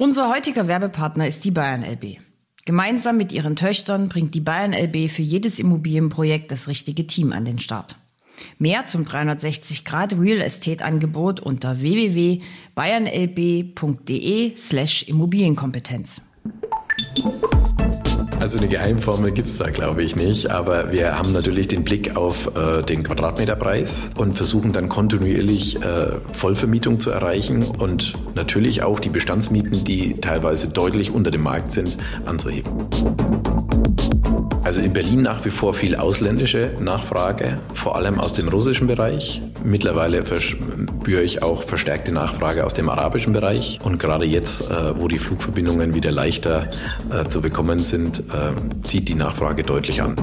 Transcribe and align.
Unser 0.00 0.28
heutiger 0.30 0.66
Werbepartner 0.66 1.28
ist 1.28 1.44
die 1.44 1.50
Bayern 1.50 1.84
LB. 1.84 2.16
Gemeinsam 2.64 3.18
mit 3.18 3.32
ihren 3.32 3.54
Töchtern 3.54 4.08
bringt 4.08 4.34
die 4.34 4.40
Bayern 4.40 4.72
LB 4.72 5.10
für 5.10 5.20
jedes 5.20 5.58
Immobilienprojekt 5.58 6.50
das 6.50 6.68
richtige 6.68 7.06
Team 7.06 7.34
an 7.34 7.44
den 7.44 7.58
Start. 7.58 7.96
Mehr 8.58 8.86
zum 8.86 9.04
360 9.04 9.84
Grad 9.84 10.18
Real 10.18 10.40
Estate 10.40 10.82
Angebot 10.82 11.40
unter 11.40 11.82
www.bayernlb.de 11.82 14.56
slash 14.56 15.02
Immobilienkompetenz. 15.02 16.22
Also 18.40 18.56
eine 18.56 18.68
Geheimformel 18.68 19.32
gibt 19.32 19.48
es 19.48 19.58
da, 19.58 19.68
glaube 19.68 20.02
ich, 20.02 20.16
nicht. 20.16 20.50
Aber 20.50 20.90
wir 20.90 21.18
haben 21.18 21.32
natürlich 21.32 21.68
den 21.68 21.84
Blick 21.84 22.16
auf 22.16 22.50
äh, 22.56 22.82
den 22.82 23.02
Quadratmeterpreis 23.02 24.12
und 24.16 24.32
versuchen 24.32 24.72
dann 24.72 24.88
kontinuierlich 24.88 25.76
äh, 25.82 26.12
Vollvermietung 26.32 26.98
zu 26.98 27.10
erreichen 27.10 27.62
und 27.78 28.14
natürlich 28.34 28.82
auch 28.82 28.98
die 28.98 29.10
Bestandsmieten, 29.10 29.84
die 29.84 30.18
teilweise 30.22 30.68
deutlich 30.68 31.12
unter 31.12 31.30
dem 31.30 31.42
Markt 31.42 31.70
sind, 31.72 31.98
anzuheben. 32.24 32.72
Also 34.62 34.82
in 34.82 34.92
Berlin 34.92 35.22
nach 35.22 35.44
wie 35.44 35.50
vor 35.50 35.74
viel 35.74 35.96
ausländische 35.96 36.70
Nachfrage, 36.78 37.58
vor 37.74 37.96
allem 37.96 38.20
aus 38.20 38.34
dem 38.34 38.46
russischen 38.46 38.86
Bereich. 38.86 39.42
Mittlerweile 39.64 40.22
verspüre 40.22 41.22
ich 41.22 41.42
auch 41.42 41.62
verstärkte 41.62 42.12
Nachfrage 42.12 42.64
aus 42.64 42.72
dem 42.72 42.88
arabischen 42.88 43.32
Bereich. 43.32 43.80
Und 43.82 43.98
gerade 43.98 44.26
jetzt, 44.26 44.70
äh, 44.70 44.98
wo 44.98 45.08
die 45.08 45.18
Flugverbindungen 45.18 45.94
wieder 45.94 46.12
leichter 46.12 46.68
äh, 47.10 47.28
zu 47.28 47.40
bekommen 47.40 47.80
sind, 47.80 48.22
äh, 48.32 48.52
zieht 48.86 49.08
die 49.08 49.14
Nachfrage 49.14 49.62
deutlich 49.62 50.02
an. 50.02 50.14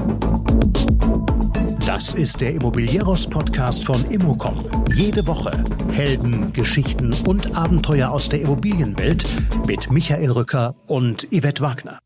Das 1.86 2.12
ist 2.12 2.40
der 2.40 2.54
Immobilieros-Podcast 2.54 3.86
von 3.86 4.04
Immocom. 4.10 4.64
Jede 4.94 5.26
Woche 5.26 5.50
Helden, 5.90 6.52
Geschichten 6.52 7.14
und 7.26 7.56
Abenteuer 7.56 8.10
aus 8.10 8.28
der 8.28 8.42
Immobilienwelt 8.42 9.24
mit 9.66 9.90
Michael 9.90 10.30
Rücker 10.30 10.74
und 10.86 11.26
Yvette 11.32 11.62
Wagner. 11.62 11.98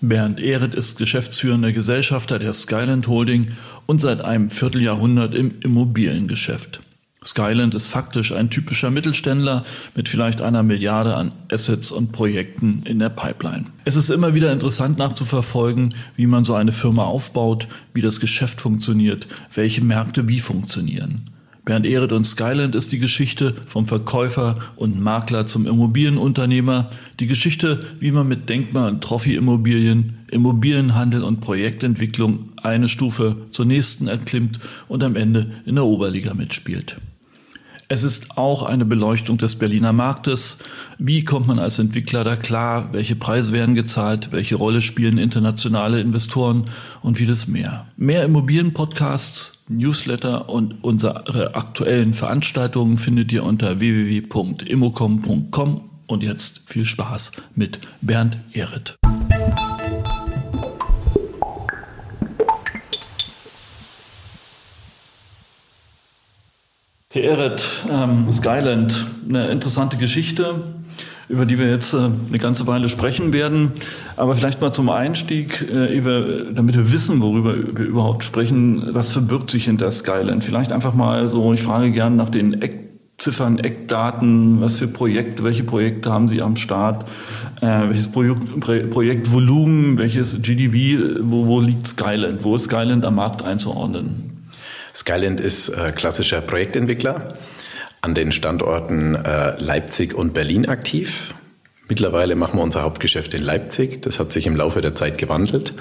Bernd 0.00 0.40
Ehret 0.40 0.74
ist 0.74 0.96
geschäftsführender 0.96 1.72
Gesellschafter 1.72 2.38
der 2.38 2.52
Skyland 2.52 3.08
Holding 3.08 3.48
und 3.86 4.00
seit 4.00 4.20
einem 4.20 4.50
Vierteljahrhundert 4.50 5.34
im 5.34 5.60
Immobiliengeschäft. 5.60 6.80
Skyland 7.28 7.74
ist 7.74 7.88
faktisch 7.88 8.32
ein 8.32 8.48
typischer 8.48 8.90
Mittelständler 8.90 9.64
mit 9.94 10.08
vielleicht 10.08 10.40
einer 10.40 10.62
Milliarde 10.62 11.14
an 11.14 11.32
Assets 11.52 11.90
und 11.90 12.10
Projekten 12.10 12.82
in 12.86 12.98
der 12.98 13.10
Pipeline. 13.10 13.66
Es 13.84 13.96
ist 13.96 14.08
immer 14.08 14.32
wieder 14.32 14.50
interessant 14.50 14.96
nachzuverfolgen, 14.96 15.94
wie 16.16 16.26
man 16.26 16.46
so 16.46 16.54
eine 16.54 16.72
Firma 16.72 17.04
aufbaut, 17.04 17.68
wie 17.92 18.00
das 18.00 18.20
Geschäft 18.20 18.62
funktioniert, 18.62 19.28
welche 19.52 19.84
Märkte 19.84 20.26
wie 20.26 20.40
funktionieren. 20.40 21.28
Bernd 21.66 21.84
Ehret 21.84 22.12
und 22.12 22.24
Skyland 22.24 22.74
ist 22.74 22.92
die 22.92 22.98
Geschichte 22.98 23.54
vom 23.66 23.86
Verkäufer 23.86 24.58
und 24.76 24.98
Makler 24.98 25.46
zum 25.46 25.66
Immobilienunternehmer, 25.66 26.88
die 27.20 27.26
Geschichte, 27.26 27.84
wie 28.00 28.10
man 28.10 28.26
mit 28.26 28.48
Denkmal- 28.48 28.90
und 28.90 29.04
Trophy-Immobilien, 29.04 30.20
Immobilienhandel 30.30 31.22
und 31.22 31.42
Projektentwicklung 31.42 32.54
eine 32.56 32.88
Stufe 32.88 33.36
zur 33.50 33.66
nächsten 33.66 34.08
erklimmt 34.08 34.60
und 34.88 35.04
am 35.04 35.14
Ende 35.14 35.50
in 35.66 35.74
der 35.74 35.84
Oberliga 35.84 36.32
mitspielt. 36.32 36.96
Es 37.90 38.04
ist 38.04 38.36
auch 38.36 38.64
eine 38.64 38.84
Beleuchtung 38.84 39.38
des 39.38 39.56
Berliner 39.56 39.94
Marktes. 39.94 40.58
Wie 40.98 41.24
kommt 41.24 41.46
man 41.46 41.58
als 41.58 41.78
Entwickler 41.78 42.22
da 42.22 42.36
klar? 42.36 42.90
Welche 42.92 43.16
Preise 43.16 43.50
werden 43.52 43.74
gezahlt? 43.74 44.30
Welche 44.30 44.56
Rolle 44.56 44.82
spielen 44.82 45.16
internationale 45.16 45.98
Investoren 45.98 46.66
und 47.00 47.16
vieles 47.16 47.48
mehr? 47.48 47.86
Mehr 47.96 48.24
Immobilienpodcasts, 48.24 49.64
Newsletter 49.68 50.50
und 50.50 50.84
unsere 50.84 51.54
aktuellen 51.54 52.12
Veranstaltungen 52.12 52.98
findet 52.98 53.32
ihr 53.32 53.42
unter 53.42 53.80
www.immocom.com. 53.80 55.80
Und 56.06 56.22
jetzt 56.22 56.60
viel 56.66 56.84
Spaß 56.84 57.32
mit 57.54 57.80
Bernd 58.02 58.36
Ehret. 58.52 58.98
Herr 67.10 67.22
Ehret, 67.22 67.66
ähm, 67.90 68.30
Skyland, 68.30 69.06
eine 69.26 69.48
interessante 69.48 69.96
Geschichte, 69.96 70.56
über 71.30 71.46
die 71.46 71.58
wir 71.58 71.70
jetzt 71.70 71.94
äh, 71.94 72.00
eine 72.00 72.38
ganze 72.38 72.66
Weile 72.66 72.90
sprechen 72.90 73.32
werden. 73.32 73.72
Aber 74.16 74.34
vielleicht 74.34 74.60
mal 74.60 74.72
zum 74.72 74.90
Einstieg, 74.90 75.66
äh, 75.72 75.96
über, 75.96 76.52
damit 76.52 76.76
wir 76.76 76.92
wissen, 76.92 77.22
worüber 77.22 77.54
wir 77.56 77.86
überhaupt 77.86 78.24
sprechen, 78.24 78.90
was 78.92 79.10
verbirgt 79.10 79.50
sich 79.50 79.64
hinter 79.64 79.90
Skyland? 79.90 80.44
Vielleicht 80.44 80.70
einfach 80.70 80.92
mal 80.92 81.30
so, 81.30 81.54
ich 81.54 81.62
frage 81.62 81.92
gerne 81.92 82.14
nach 82.14 82.28
den 82.28 82.60
Eckziffern, 82.60 83.58
Eckdaten, 83.58 84.60
was 84.60 84.78
für 84.78 84.86
Projekte, 84.86 85.44
welche 85.44 85.64
Projekte 85.64 86.12
haben 86.12 86.28
Sie 86.28 86.42
am 86.42 86.56
Start, 86.56 87.08
äh, 87.62 87.88
welches 87.88 88.08
Projekt, 88.08 88.90
Projektvolumen, 88.90 89.96
welches 89.96 90.42
GDV, 90.42 91.20
wo, 91.22 91.46
wo 91.46 91.60
liegt 91.62 91.86
Skyland, 91.86 92.44
wo 92.44 92.54
ist 92.54 92.64
Skyland 92.64 93.06
am 93.06 93.14
Markt 93.14 93.42
einzuordnen? 93.42 94.27
Skyland 94.98 95.40
ist 95.40 95.68
äh, 95.68 95.92
klassischer 95.92 96.40
Projektentwickler, 96.40 97.34
an 98.00 98.14
den 98.14 98.32
Standorten 98.32 99.14
äh, 99.14 99.54
Leipzig 99.60 100.12
und 100.12 100.34
Berlin 100.34 100.66
aktiv. 100.68 101.34
Mittlerweile 101.88 102.34
machen 102.34 102.58
wir 102.58 102.64
unser 102.64 102.82
Hauptgeschäft 102.82 103.32
in 103.32 103.42
Leipzig. 103.42 104.02
Das 104.02 104.18
hat 104.18 104.32
sich 104.32 104.46
im 104.46 104.56
Laufe 104.56 104.80
der 104.80 104.96
Zeit 104.96 105.16
gewandelt. 105.16 105.72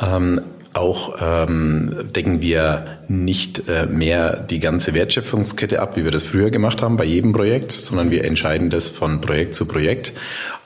Ähm, 0.00 0.42
auch 0.74 1.14
ähm, 1.22 2.12
decken 2.14 2.42
wir 2.42 2.98
nicht 3.08 3.66
äh, 3.68 3.86
mehr 3.86 4.40
die 4.40 4.60
ganze 4.60 4.92
Wertschöpfungskette 4.92 5.80
ab, 5.80 5.96
wie 5.96 6.04
wir 6.04 6.10
das 6.10 6.24
früher 6.24 6.50
gemacht 6.50 6.82
haben 6.82 6.96
bei 6.98 7.04
jedem 7.04 7.32
Projekt, 7.32 7.72
sondern 7.72 8.10
wir 8.10 8.26
entscheiden 8.26 8.68
das 8.68 8.90
von 8.90 9.22
Projekt 9.22 9.54
zu 9.54 9.66
Projekt, 9.66 10.12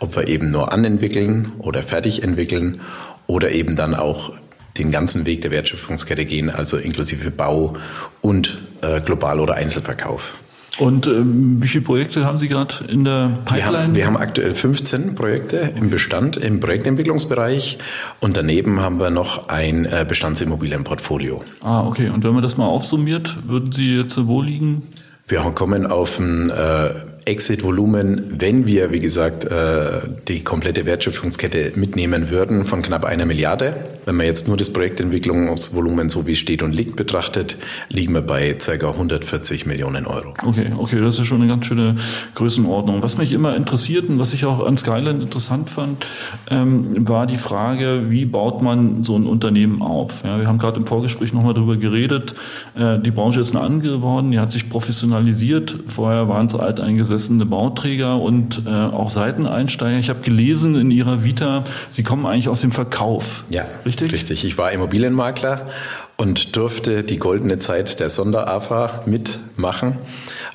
ob 0.00 0.17
wir 0.17 0.27
eben 0.27 0.50
nur 0.50 0.72
anentwickeln 0.72 1.53
oder 1.59 1.84
fertig 1.84 2.25
entwickeln 2.25 2.81
oder 3.28 3.53
eben 3.53 3.77
dann 3.77 3.94
auch 3.94 4.33
den 4.78 4.91
ganzen 4.91 5.27
Weg 5.27 5.43
der 5.43 5.50
Wertschöpfungskette 5.50 6.25
gehen, 6.25 6.50
also 6.50 6.77
inklusive 6.77 7.31
Bau 7.31 7.77
und 8.21 8.59
äh, 8.81 9.00
Global- 9.00 9.41
oder 9.41 9.55
Einzelverkauf. 9.55 10.34
Und 10.78 11.09
ähm, 11.09 11.56
wie 11.61 11.66
viele 11.66 11.83
Projekte 11.83 12.25
haben 12.25 12.39
Sie 12.39 12.47
gerade 12.47 12.75
in 12.88 13.05
der 13.05 13.38
Pipeline? 13.44 13.72
Wir 13.72 13.83
haben, 13.83 13.94
wir 13.97 14.06
haben, 14.06 14.17
aktuell 14.17 14.55
15 14.55 15.17
Projekte 15.17 15.72
im 15.77 15.91
Bestand, 15.91 16.37
im 16.37 16.61
Projektentwicklungsbereich 16.61 17.78
und 18.21 18.37
daneben 18.37 18.81
haben 18.81 19.00
wir 19.00 19.11
noch 19.11 19.49
ein 19.49 19.87
äh, 19.87 20.06
Bestandsimmobilienportfolio. 20.09 21.43
Ah, 21.62 21.84
okay. 21.84 22.11
Und 22.11 22.22
wenn 22.22 22.33
man 22.33 22.43
das 22.43 22.56
mal 22.56 22.67
aufsummiert, 22.67 23.37
würden 23.49 23.72
Sie 23.72 23.97
jetzt 23.97 24.25
wo 24.27 24.41
liegen? 24.41 24.83
Wir 25.27 25.41
kommen 25.41 25.84
auf 25.84 26.21
ein 26.21 26.50
äh, 26.50 26.91
Exit-Volumen, 27.25 28.37
wenn 28.38 28.65
wir, 28.67 28.93
wie 28.93 29.00
gesagt, 29.00 29.44
äh, 29.44 30.00
die 30.28 30.43
komplette 30.43 30.87
Wertschöpfungskette 30.87 31.72
mitnehmen 31.75 32.31
würden, 32.31 32.65
von 32.65 32.83
knapp 32.83 33.05
einer 33.05 33.27
Milliarde. 33.27 33.97
Wenn 34.08 34.16
man 34.16 34.24
jetzt 34.24 34.48
nur 34.48 34.56
das 34.56 34.72
Projektentwicklungsvolumen 34.72 36.08
so 36.08 36.26
wie 36.26 36.32
es 36.32 36.38
steht 36.38 36.62
und 36.62 36.74
liegt 36.74 36.96
betrachtet, 36.96 37.58
liegen 37.91 38.14
wir 38.14 38.22
bei 38.22 38.54
ca. 38.54 38.72
140 38.72 39.66
Millionen 39.66 40.06
Euro. 40.06 40.32
Okay, 40.46 40.72
okay, 40.78 40.98
das 41.02 41.19
ist 41.19 41.26
schon 41.26 41.42
eine 41.42 41.50
ganz 41.50 41.66
schöne 41.66 41.94
Größenordnung. 42.34 43.02
Was 43.02 43.19
mich 43.19 43.32
immer 43.32 43.54
interessiert 43.54 44.08
und 44.08 44.19
was 44.19 44.32
ich 44.32 44.46
auch 44.46 44.64
an 44.64 44.78
Skyline 44.78 45.22
interessant 45.22 45.69
fand, 45.69 46.06
ähm, 46.50 47.06
war 47.06 47.26
die 47.26 47.36
Frage, 47.36 48.04
wie 48.08 48.24
baut 48.24 48.62
man 48.62 49.04
so 49.04 49.14
ein 49.14 49.26
Unternehmen 49.26 49.82
auf? 49.82 50.25
Ja, 50.25 50.40
wir 50.40 50.46
haben 50.46 50.56
gerade 50.56 50.80
im 50.80 50.86
Vorgespräch 50.86 51.34
nochmal 51.34 51.52
darüber 51.52 51.76
geredet. 51.76 52.34
Äh, 52.78 53.00
die 53.00 53.10
Branche 53.10 53.40
ist 53.40 53.54
eine 53.54 53.62
andere 53.62 53.98
geworden, 53.98 54.30
die 54.30 54.38
hat 54.38 54.52
sich 54.52 54.70
professionalisiert. 54.70 55.80
Vorher 55.86 56.30
waren 56.30 56.46
es 56.46 56.54
alteingesessene 56.54 57.44
Bauträger 57.44 58.19
und 58.19 58.62
äh, 58.64 58.70
auch 58.70 59.10
Seiteneinsteiger. 59.10 59.98
Ich 59.98 60.08
habe 60.08 60.20
gelesen 60.20 60.76
in 60.76 60.90
Ihrer 60.90 61.25
Vita, 61.25 61.64
Sie 61.90 62.04
kommen 62.04 62.25
eigentlich 62.25 62.48
aus 62.48 62.62
dem 62.62 62.72
Verkauf. 62.72 63.44
Ja, 63.50 63.66
richtig? 63.84 63.97
Richtig? 64.06 64.12
Richtig. 64.12 64.44
Ich 64.44 64.59
war 64.59 64.72
Immobilienmakler 64.72 65.69
und 66.16 66.56
durfte 66.56 67.03
die 67.03 67.19
goldene 67.19 67.59
Zeit 67.59 68.00
der 68.00 68.10
Sonder-AFA 68.10 69.03
mitmachen. 69.06 69.99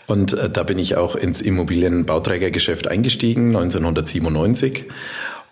Und 0.07 0.33
äh, 0.33 0.49
da 0.49 0.63
bin 0.63 0.79
ich 0.79 0.95
auch 0.95 1.15
ins 1.15 1.41
Immobilienbauträgergeschäft 1.41 2.87
eingestiegen, 2.87 3.55
1997. 3.55 4.85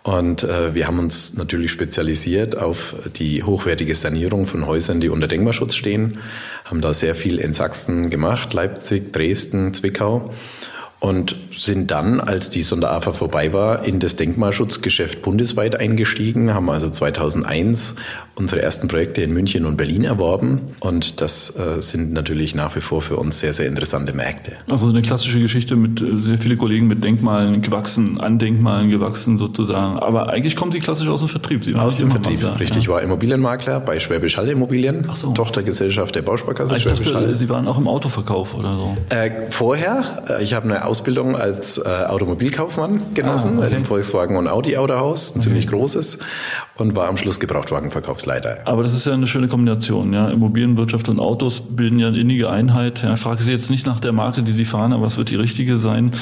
Und 0.02 0.42
äh, 0.42 0.74
wir 0.74 0.86
haben 0.86 0.98
uns 0.98 1.34
natürlich 1.34 1.70
spezialisiert 1.70 2.58
auf 2.58 2.96
die 3.16 3.44
hochwertige 3.44 3.94
Sanierung 3.94 4.46
von 4.46 4.66
Häusern, 4.66 5.00
die 5.00 5.08
unter 5.08 5.28
Denkmalschutz 5.28 5.76
stehen, 5.76 6.18
haben 6.64 6.80
da 6.80 6.92
sehr 6.92 7.14
viel 7.14 7.38
in 7.38 7.52
Sachsen 7.52 8.10
gemacht, 8.10 8.52
Leipzig, 8.52 9.12
Dresden, 9.12 9.74
Zwickau 9.74 10.30
und 11.02 11.34
sind 11.52 11.90
dann, 11.90 12.20
als 12.20 12.48
die 12.48 12.62
Sonderafa 12.62 13.12
vorbei 13.12 13.52
war, 13.52 13.84
in 13.84 13.98
das 13.98 14.14
Denkmalschutzgeschäft 14.14 15.20
bundesweit 15.20 15.74
eingestiegen, 15.74 16.54
haben 16.54 16.70
also 16.70 16.88
2001 16.88 17.96
unsere 18.36 18.62
ersten 18.62 18.86
Projekte 18.86 19.20
in 19.20 19.32
München 19.32 19.66
und 19.66 19.76
Berlin 19.76 20.04
erworben 20.04 20.60
und 20.78 21.20
das 21.20 21.54
äh, 21.56 21.82
sind 21.82 22.12
natürlich 22.12 22.54
nach 22.54 22.76
wie 22.76 22.80
vor 22.80 23.02
für 23.02 23.16
uns 23.16 23.40
sehr, 23.40 23.52
sehr 23.52 23.66
interessante 23.66 24.12
Märkte. 24.12 24.52
Also 24.70 24.88
eine 24.88 25.02
klassische 25.02 25.40
Geschichte 25.40 25.74
mit 25.74 26.00
äh, 26.00 26.18
sehr 26.18 26.38
viele 26.38 26.56
Kollegen 26.56 26.86
mit 26.86 27.02
Denkmalen 27.02 27.62
gewachsen, 27.62 28.20
an 28.20 28.38
Denkmalen 28.38 28.88
gewachsen 28.88 29.38
sozusagen. 29.38 29.98
Aber 29.98 30.30
eigentlich 30.30 30.54
kommen 30.54 30.70
Sie 30.70 30.78
klassisch 30.78 31.08
aus 31.08 31.18
dem 31.18 31.28
Vertrieb. 31.28 31.64
Sie 31.64 31.74
aus 31.74 31.96
dem 31.96 32.12
Vertrieb, 32.12 32.42
Makler, 32.42 32.60
richtig. 32.60 32.78
Ich 32.78 32.86
ja. 32.86 32.94
war 32.94 33.02
Immobilienmakler 33.02 33.80
bei 33.80 33.98
Schwäbisch 33.98 34.36
Hall 34.36 34.48
Immobilien, 34.48 35.10
so. 35.14 35.32
Tochtergesellschaft 35.32 36.14
der 36.14 36.22
Bausparkasse 36.22 36.76
ah, 36.76 36.78
Schwäbisch 36.78 37.12
Hall. 37.12 37.34
Sie 37.34 37.48
waren 37.48 37.66
auch 37.66 37.76
im 37.76 37.88
Autoverkauf 37.88 38.56
oder 38.56 38.72
so? 38.72 38.96
Äh, 39.10 39.50
vorher, 39.50 40.22
äh, 40.28 40.44
ich 40.44 40.54
habe 40.54 40.66
eine 40.66 40.91
Ausbildung 40.92 41.36
als 41.36 41.78
äh, 41.78 41.88
Automobilkaufmann 41.88 43.14
genossen, 43.14 43.52
ah, 43.62 43.66
okay. 43.66 43.76
im 43.76 43.86
Volkswagen 43.86 44.36
und 44.36 44.46
Audi 44.46 44.76
Autohaus, 44.76 45.30
ein 45.30 45.38
okay. 45.38 45.44
ziemlich 45.44 45.66
großes, 45.66 46.18
und 46.76 46.94
war 46.94 47.08
am 47.08 47.16
Schluss 47.16 47.40
Gebrauchtwagenverkaufsleiter. 47.40 48.58
Aber 48.66 48.82
das 48.82 48.92
ist 48.92 49.06
ja 49.06 49.14
eine 49.14 49.26
schöne 49.26 49.48
Kombination. 49.48 50.12
Ja? 50.12 50.28
Immobilienwirtschaft 50.28 51.08
und 51.08 51.18
Autos 51.18 51.62
bilden 51.62 51.98
ja 51.98 52.08
eine 52.08 52.18
innige 52.18 52.50
Einheit. 52.50 53.02
Ja, 53.02 53.14
ich 53.14 53.20
frage 53.20 53.42
Sie 53.42 53.50
jetzt 53.50 53.70
nicht 53.70 53.86
nach 53.86 54.00
der 54.00 54.12
Marke, 54.12 54.42
die 54.42 54.52
Sie 54.52 54.66
fahren, 54.66 54.92
aber 54.92 55.06
was 55.06 55.16
wird 55.16 55.30
die 55.30 55.36
richtige 55.36 55.78
sein? 55.78 56.12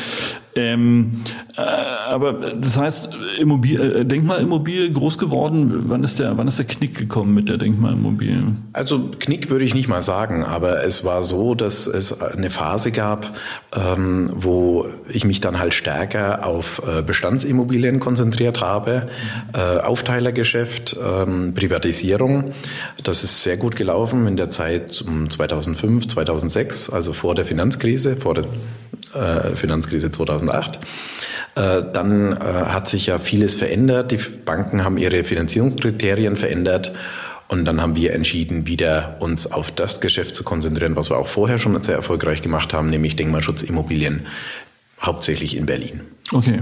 Ähm, 0.56 1.22
äh, 1.56 1.60
aber 1.60 2.32
das 2.32 2.76
heißt, 2.76 3.08
Immobilie, 3.38 4.00
äh, 4.00 4.04
Denkmalimmobilie 4.04 4.90
groß 4.90 5.18
geworden. 5.18 5.84
Wann 5.86 6.02
ist 6.02 6.18
der, 6.18 6.36
wann 6.38 6.48
ist 6.48 6.58
der 6.58 6.66
Knick 6.66 6.96
gekommen 6.96 7.34
mit 7.34 7.48
der 7.48 7.56
Denkmalimmobilie? 7.56 8.42
Also 8.72 9.10
Knick 9.20 9.50
würde 9.50 9.64
ich 9.64 9.74
nicht 9.74 9.88
mal 9.88 10.02
sagen, 10.02 10.44
aber 10.44 10.82
es 10.84 11.04
war 11.04 11.22
so, 11.22 11.54
dass 11.54 11.86
es 11.86 12.20
eine 12.20 12.50
Phase 12.50 12.90
gab, 12.90 13.36
ähm, 13.74 14.30
wo 14.34 14.86
ich 15.08 15.24
mich 15.24 15.40
dann 15.40 15.58
halt 15.60 15.72
stärker 15.72 16.44
auf 16.44 16.82
äh, 16.86 17.02
Bestandsimmobilien 17.02 18.00
konzentriert 18.00 18.60
habe, 18.60 19.08
äh, 19.52 19.78
Aufteilergeschäft, 19.80 20.96
ähm, 21.00 21.54
Privatisierung. 21.54 22.52
Das 23.04 23.22
ist 23.22 23.44
sehr 23.44 23.56
gut 23.56 23.76
gelaufen 23.76 24.26
in 24.26 24.36
der 24.36 24.50
Zeit 24.50 25.02
um 25.06 25.30
2005, 25.30 26.08
2006, 26.08 26.90
also 26.90 27.12
vor 27.12 27.36
der 27.36 27.44
Finanzkrise, 27.44 28.16
vor 28.16 28.34
der 28.34 28.44
äh, 29.14 29.56
Finanzkrise 29.56 30.10
2008. 30.10 30.78
Äh, 31.54 31.82
dann 31.92 32.32
äh, 32.32 32.36
hat 32.36 32.88
sich 32.88 33.06
ja 33.06 33.18
vieles 33.18 33.56
verändert. 33.56 34.12
Die 34.12 34.18
Banken 34.18 34.84
haben 34.84 34.98
ihre 34.98 35.24
Finanzierungskriterien 35.24 36.36
verändert. 36.36 36.92
Und 37.48 37.64
dann 37.64 37.80
haben 37.80 37.96
wir 37.96 38.12
entschieden, 38.12 38.66
wieder 38.66 39.16
uns 39.18 39.50
auf 39.50 39.72
das 39.72 40.00
Geschäft 40.00 40.36
zu 40.36 40.44
konzentrieren, 40.44 40.94
was 40.94 41.10
wir 41.10 41.18
auch 41.18 41.26
vorher 41.26 41.58
schon 41.58 41.78
sehr 41.80 41.96
erfolgreich 41.96 42.42
gemacht 42.42 42.72
haben, 42.72 42.90
nämlich 42.90 43.16
Denkmalschutzimmobilien, 43.16 44.26
hauptsächlich 45.02 45.56
in 45.56 45.66
Berlin. 45.66 46.00
Okay. 46.32 46.60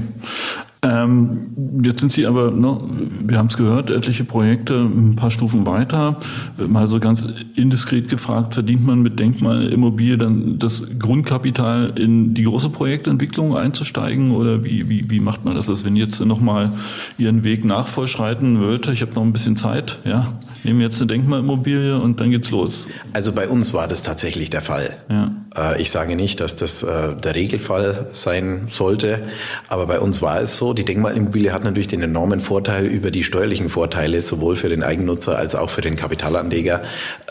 Ähm, 0.83 1.81
jetzt 1.83 2.01
sind 2.01 2.13
Sie 2.13 2.27
aber, 2.27 2.51
ne, 2.51 2.81
wir 3.21 3.37
haben 3.37 3.49
es 3.49 3.57
gehört, 3.57 3.91
etliche 3.91 4.25
Projekte 4.25 4.75
ein 4.77 5.17
paar 5.17 5.31
Stufen 5.31 5.67
weiter. 5.67 6.19
Mal 6.57 6.87
so 6.87 7.01
ganz 7.01 7.27
indiskret 7.57 8.09
gefragt, 8.09 8.55
verdient 8.55 8.85
man 8.85 9.01
mit 9.01 9.19
Denkmalimmobilie 9.19 10.19
dann 10.19 10.59
das 10.59 10.87
Grundkapital 10.99 11.95
in 11.97 12.35
die 12.35 12.45
große 12.45 12.71
Projektentwicklung 12.71 13.57
einzusteigen 13.57 14.31
oder 14.31 14.63
wie, 14.63 14.89
wie, 14.89 15.11
wie 15.11 15.21
macht 15.21 15.45
man 15.45 15.57
das? 15.57 15.69
Also 15.69 15.85
wenn 15.85 15.97
jetzt 15.97 16.21
nochmal 16.21 16.71
Ihren 17.19 17.43
Weg 17.43 17.65
nachvollschreiten 17.65 18.61
würde, 18.61 18.93
ich 18.93 19.03
habe 19.03 19.15
noch 19.15 19.23
ein 19.23 19.33
bisschen 19.33 19.57
Zeit, 19.57 19.99
ja, 20.05 20.27
nehmen 20.63 20.81
jetzt 20.81 21.01
eine 21.01 21.09
Denkmalimmobilie 21.09 22.01
und 22.01 22.21
dann 22.21 22.31
geht's 22.31 22.51
los. 22.51 22.89
Also 23.13 23.33
bei 23.33 23.49
uns 23.49 23.75
war 23.75 23.89
das 23.89 24.03
tatsächlich 24.03 24.51
der 24.51 24.63
Fall. 24.63 24.97
Ja. 25.11 25.33
Äh, 25.57 25.81
ich 25.81 25.91
sage 25.91 26.17
nicht, 26.17 26.41
dass 26.41 26.57
das 26.57 26.83
äh, 26.83 27.15
der 27.17 27.35
Regelfall 27.35 28.07
sein 28.13 28.69
sollte, 28.71 29.21
aber 29.69 29.87
bei 29.87 30.01
uns 30.01 30.23
war 30.23 30.41
es 30.41 30.57
so, 30.57 30.68
die 30.73 30.85
Denkmalimmobilie 30.85 31.53
hat 31.53 31.65
natürlich 31.65 31.89
den 31.89 32.03
enormen 32.03 32.41
Vorteil 32.41 32.87
über 32.87 33.11
die 33.11 33.25
steuerlichen 33.25 33.69
Vorteile, 33.69 34.23
sowohl 34.23 34.57
für 34.57 34.69
den 34.69 34.83
Eigennutzer 34.83 35.39
als 35.39 35.55
auch 35.55 35.71
für 35.71 35.81
den 35.81 35.97
Kapitalanleger, 35.97 36.83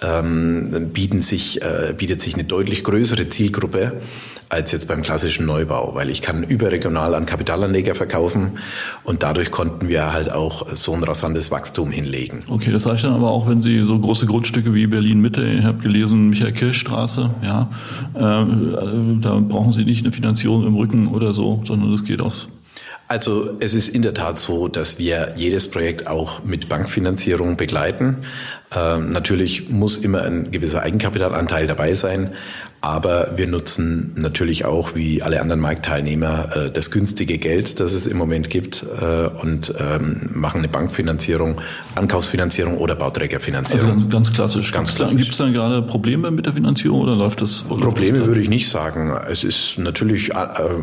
ähm, 0.02 0.92
bieten 0.94 1.22
sich, 1.22 1.62
äh, 1.62 1.94
bietet 1.96 2.22
sich 2.22 2.34
eine 2.34 2.44
deutlich 2.44 2.84
größere 2.84 3.30
Zielgruppe 3.30 3.94
als 4.50 4.72
jetzt 4.72 4.88
beim 4.88 5.02
klassischen 5.02 5.46
Neubau, 5.46 5.94
weil 5.94 6.10
ich 6.10 6.22
kann 6.22 6.44
überregional 6.44 7.16
an 7.16 7.26
Kapitalanleger 7.26 7.96
verkaufen 7.96 8.60
und 9.04 9.24
dadurch 9.24 9.52
konnten 9.52 9.90
wir 9.90 10.14
halt 10.14 10.32
auch 10.32 10.68
so 10.74 10.94
ein 10.94 11.04
rasantes 11.04 11.52
Wachstum 11.52 11.92
hinlegen. 11.92 12.40
Okay, 12.48 12.72
das 12.72 12.88
reicht 12.88 13.04
dann 13.04 13.14
aber 13.14 13.30
auch, 13.30 13.48
wenn 13.48 13.62
Sie 13.62 13.84
so 13.84 14.00
große 14.00 14.26
Grundstücke 14.26 14.74
wie 14.74 14.88
Berlin 14.88 15.20
Mitte, 15.20 15.46
ich 15.46 15.66
habe 15.66 15.80
gelesen 15.80 16.30
Michael-Kirch-Straße, 16.30 17.30
ja, 17.44 17.70
äh, 18.14 18.46
da 19.22 19.40
brauchen 19.40 19.74
Sie 19.74 19.84
nicht 19.84 20.06
eine 20.06 20.14
Finanzierung 20.14 20.66
im 20.66 20.76
Rücken 20.76 21.08
oder 21.08 21.34
so, 21.34 21.62
sondern 21.66 21.92
das 21.92 22.06
geht 22.06 22.22
aus 22.22 22.50
also 23.08 23.58
es 23.60 23.74
ist 23.74 23.88
in 23.88 24.02
der 24.02 24.14
Tat 24.14 24.38
so, 24.38 24.68
dass 24.68 25.00
wir 25.00 25.34
jedes 25.36 25.72
Projekt 25.72 26.08
auch 26.08 26.44
mit 26.44 26.68
Bankfinanzierung 26.68 27.56
begleiten. 27.56 28.26
Ähm, 28.76 29.12
natürlich 29.12 29.70
muss 29.70 29.98
immer 29.98 30.24
ein 30.24 30.52
gewisser 30.52 30.82
Eigenkapitalanteil 30.82 31.68
dabei 31.68 31.94
sein, 31.94 32.34
aber 32.82 33.34
wir 33.36 33.48
nutzen 33.48 34.12
natürlich 34.16 34.66
auch, 34.66 34.94
wie 34.94 35.24
alle 35.24 35.42
anderen 35.42 35.60
Marktteilnehmer, 35.60 36.56
äh, 36.56 36.72
das 36.72 36.92
günstige 36.92 37.40
Geld, 37.40 37.80
das 37.80 37.94
es 37.94 38.06
im 38.06 38.18
Moment 38.18 38.52
gibt 38.52 38.86
äh, 39.02 39.28
und 39.42 39.74
ähm, 39.80 40.30
machen 40.34 40.60
eine 40.60 40.68
Bankfinanzierung, 40.68 41.60
Ankaufsfinanzierung 41.96 42.78
oder 42.78 42.96
Bauträgerfinanzierung. 42.96 43.92
Also 43.92 44.08
ganz 44.08 44.32
klassisch. 44.32 44.72
Ganz 44.72 44.96
klassisch. 44.96 45.18
Gibt 45.18 45.32
es 45.32 45.38
dann 45.38 45.54
gerade 45.54 45.82
Probleme 45.82 46.30
mit 46.30 46.46
der 46.46 46.54
Finanzierung 46.54 47.02
oder 47.02 47.16
läuft 47.16 47.42
das? 47.42 47.66
Oder 47.68 47.82
Probleme 47.82 48.28
würde 48.28 48.42
ich 48.42 48.50
nicht 48.50 48.70
sagen. 48.70 49.12
Es 49.28 49.44
ist 49.44 49.80
natürlich 49.80 50.32
äh, 50.32 50.36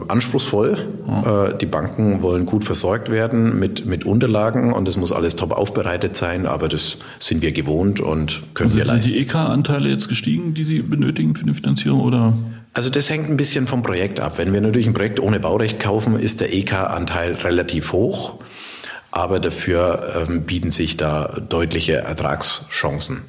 anspruchsvoll. 0.09 0.79
Ja. 1.07 1.53
Die 1.53 1.67
Banken 1.67 2.23
wollen 2.23 2.45
gut 2.45 2.65
versorgt 2.65 3.11
werden 3.11 3.59
mit, 3.59 3.87
mit 3.87 4.05
Unterlagen 4.05 4.73
und 4.73 4.89
es 4.89 4.97
muss 4.97 5.13
alles 5.13 5.37
top 5.37 5.53
aufbereitet 5.53 6.17
sein, 6.17 6.47
aber 6.47 6.69
das 6.69 6.99
sind 7.21 7.41
wir 7.41 7.53
gewohnt 7.53 8.01
und 8.01 8.43
können 8.55 8.71
also 8.71 8.79
wir 8.79 8.85
leisten. 8.85 9.03
Sind 9.03 9.15
die 9.15 9.21
EK-Anteile 9.21 9.89
jetzt 9.89 10.09
gestiegen, 10.09 10.55
die 10.55 10.65
Sie 10.65 10.83
benötigen 10.83 11.37
für 11.37 11.45
eine 11.45 11.55
Finanzierung? 11.55 11.84
Oder? 11.93 12.35
Also 12.73 12.91
das 12.91 13.09
hängt 13.11 13.29
ein 13.29 13.37
bisschen 13.37 13.67
vom 13.67 13.83
Projekt 13.83 14.21
ab. 14.21 14.39
Wenn 14.39 14.53
wir 14.53 14.61
natürlich 14.61 14.87
ein 14.87 14.95
Projekt 14.95 15.21
ohne 15.21 15.39
Baurecht 15.41 15.79
kaufen, 15.79 16.19
ist 16.19 16.41
der 16.41 16.53
EK-Anteil 16.53 17.35
relativ 17.35 17.93
hoch, 17.93 18.41
aber 19.11 19.39
dafür 19.39 20.27
ähm, 20.29 20.43
bieten 20.43 20.71
sich 20.71 20.97
da 20.97 21.41
deutliche 21.49 21.99
Ertragschancen 21.99 23.23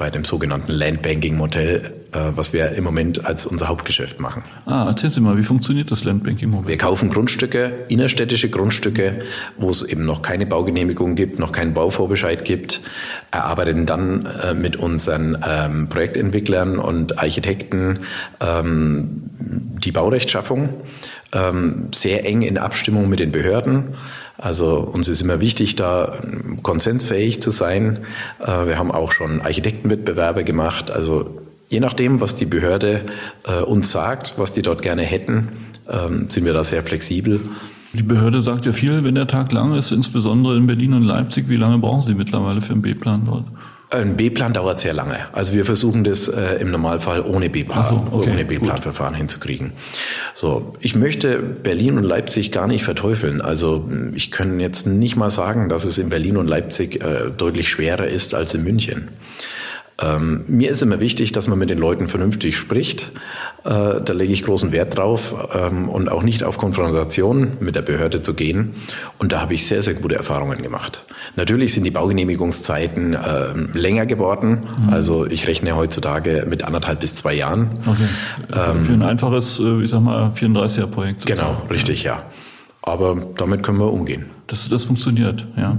bei 0.00 0.08
dem 0.08 0.24
sogenannten 0.24 0.72
Landbanking-Modell, 0.72 1.92
äh, 2.12 2.18
was 2.34 2.54
wir 2.54 2.72
im 2.72 2.84
Moment 2.84 3.26
als 3.26 3.44
unser 3.44 3.68
Hauptgeschäft 3.68 4.18
machen. 4.18 4.42
Ah, 4.64 4.86
erzählen 4.88 5.12
Sie 5.12 5.20
mal, 5.20 5.36
wie 5.36 5.42
funktioniert 5.42 5.90
das 5.90 6.04
Landbanking-Modell? 6.04 6.68
Wir 6.68 6.78
kaufen 6.78 7.10
Grundstücke, 7.10 7.84
innerstädtische 7.88 8.48
Grundstücke, 8.48 9.20
wo 9.58 9.68
es 9.68 9.82
eben 9.82 10.06
noch 10.06 10.22
keine 10.22 10.46
Baugenehmigung 10.46 11.16
gibt, 11.16 11.38
noch 11.38 11.52
keinen 11.52 11.74
Bauvorbescheid 11.74 12.46
gibt, 12.46 12.80
erarbeiten 13.30 13.84
dann 13.84 14.24
äh, 14.24 14.54
mit 14.54 14.76
unseren 14.76 15.36
ähm, 15.46 15.90
Projektentwicklern 15.90 16.78
und 16.78 17.18
Architekten 17.18 17.98
ähm, 18.40 19.22
die 19.38 19.92
Baurechtschaffung, 19.92 20.70
ähm, 21.32 21.88
sehr 21.94 22.24
eng 22.24 22.40
in 22.40 22.56
Abstimmung 22.56 23.10
mit 23.10 23.20
den 23.20 23.32
Behörden. 23.32 23.96
Also 24.40 24.78
uns 24.78 25.06
ist 25.08 25.20
immer 25.20 25.40
wichtig, 25.40 25.76
da 25.76 26.18
konsensfähig 26.62 27.42
zu 27.42 27.50
sein. 27.50 28.00
Äh, 28.38 28.66
wir 28.66 28.78
haben 28.78 28.90
auch 28.90 29.12
schon 29.12 29.42
Architektenwettbewerbe 29.42 30.44
gemacht. 30.44 30.90
Also 30.90 31.42
je 31.68 31.80
nachdem, 31.80 32.20
was 32.20 32.36
die 32.36 32.46
Behörde 32.46 33.02
äh, 33.46 33.60
uns 33.60 33.90
sagt, 33.90 34.38
was 34.38 34.54
die 34.54 34.62
dort 34.62 34.80
gerne 34.80 35.02
hätten, 35.02 35.50
ähm, 35.90 36.30
sind 36.30 36.46
wir 36.46 36.54
da 36.54 36.64
sehr 36.64 36.82
flexibel. 36.82 37.40
Die 37.92 38.02
Behörde 38.02 38.40
sagt 38.40 38.64
ja 38.64 38.72
viel, 38.72 39.04
wenn 39.04 39.14
der 39.14 39.26
Tag 39.26 39.52
lang 39.52 39.76
ist, 39.76 39.90
insbesondere 39.90 40.56
in 40.56 40.66
Berlin 40.66 40.94
und 40.94 41.02
Leipzig. 41.02 41.48
Wie 41.48 41.56
lange 41.56 41.78
brauchen 41.78 42.02
Sie 42.02 42.14
mittlerweile 42.14 42.62
für 42.62 42.72
einen 42.72 42.82
B-Plan 42.82 43.26
dort? 43.26 43.44
Ein 43.92 44.16
B-Plan 44.16 44.52
dauert 44.52 44.78
sehr 44.78 44.92
lange. 44.92 45.18
Also 45.32 45.52
wir 45.52 45.64
versuchen 45.64 46.04
das 46.04 46.28
äh, 46.28 46.60
im 46.60 46.70
Normalfall 46.70 47.22
ohne 47.22 47.50
B-Plan, 47.50 47.84
so, 47.84 48.06
okay, 48.12 48.30
ohne 48.30 48.44
B-Plan-Verfahren 48.44 49.14
hinzukriegen. 49.14 49.72
So, 50.34 50.74
ich 50.78 50.94
möchte 50.94 51.38
Berlin 51.40 51.98
und 51.98 52.04
Leipzig 52.04 52.52
gar 52.52 52.68
nicht 52.68 52.84
verteufeln. 52.84 53.40
Also 53.40 53.88
ich 54.14 54.30
kann 54.30 54.60
jetzt 54.60 54.86
nicht 54.86 55.16
mal 55.16 55.30
sagen, 55.30 55.68
dass 55.68 55.84
es 55.84 55.98
in 55.98 56.08
Berlin 56.08 56.36
und 56.36 56.46
Leipzig 56.46 57.02
äh, 57.02 57.30
deutlich 57.36 57.68
schwerer 57.68 58.06
ist 58.06 58.32
als 58.32 58.54
in 58.54 58.62
München. 58.62 59.08
Ähm, 60.02 60.44
mir 60.46 60.70
ist 60.70 60.82
immer 60.82 61.00
wichtig, 61.00 61.32
dass 61.32 61.46
man 61.46 61.58
mit 61.58 61.70
den 61.70 61.78
Leuten 61.78 62.08
vernünftig 62.08 62.56
spricht. 62.56 63.12
Äh, 63.64 64.00
da 64.00 64.12
lege 64.12 64.32
ich 64.32 64.44
großen 64.44 64.72
Wert 64.72 64.96
drauf 64.96 65.34
ähm, 65.54 65.88
und 65.88 66.10
auch 66.10 66.22
nicht 66.22 66.42
auf 66.44 66.56
Konfrontation 66.56 67.58
mit 67.60 67.76
der 67.76 67.82
Behörde 67.82 68.22
zu 68.22 68.34
gehen. 68.34 68.72
Und 69.18 69.32
da 69.32 69.40
habe 69.42 69.54
ich 69.54 69.66
sehr, 69.66 69.82
sehr 69.82 69.94
gute 69.94 70.14
Erfahrungen 70.14 70.62
gemacht. 70.62 71.04
Natürlich 71.36 71.74
sind 71.74 71.84
die 71.84 71.90
Baugenehmigungszeiten 71.90 73.14
äh, 73.14 73.78
länger 73.78 74.06
geworden. 74.06 74.66
Mhm. 74.84 74.88
Also 74.90 75.26
ich 75.26 75.46
rechne 75.46 75.76
heutzutage 75.76 76.46
mit 76.48 76.64
anderthalb 76.64 77.00
bis 77.00 77.14
zwei 77.14 77.34
Jahren. 77.34 77.78
Okay. 77.86 78.08
Ähm, 78.52 78.84
Für 78.84 78.92
ein 78.92 79.02
einfaches, 79.02 79.60
äh, 79.60 79.82
ich 79.82 79.90
sag 79.90 80.00
mal, 80.00 80.32
34er-Projekt. 80.34 81.26
Genau, 81.26 81.62
richtig, 81.70 82.04
ja. 82.04 82.22
Aber 82.82 83.16
damit 83.36 83.62
können 83.62 83.78
wir 83.78 83.92
umgehen. 83.92 84.26
Das, 84.50 84.68
das 84.68 84.82
funktioniert, 84.82 85.46
ja. 85.56 85.78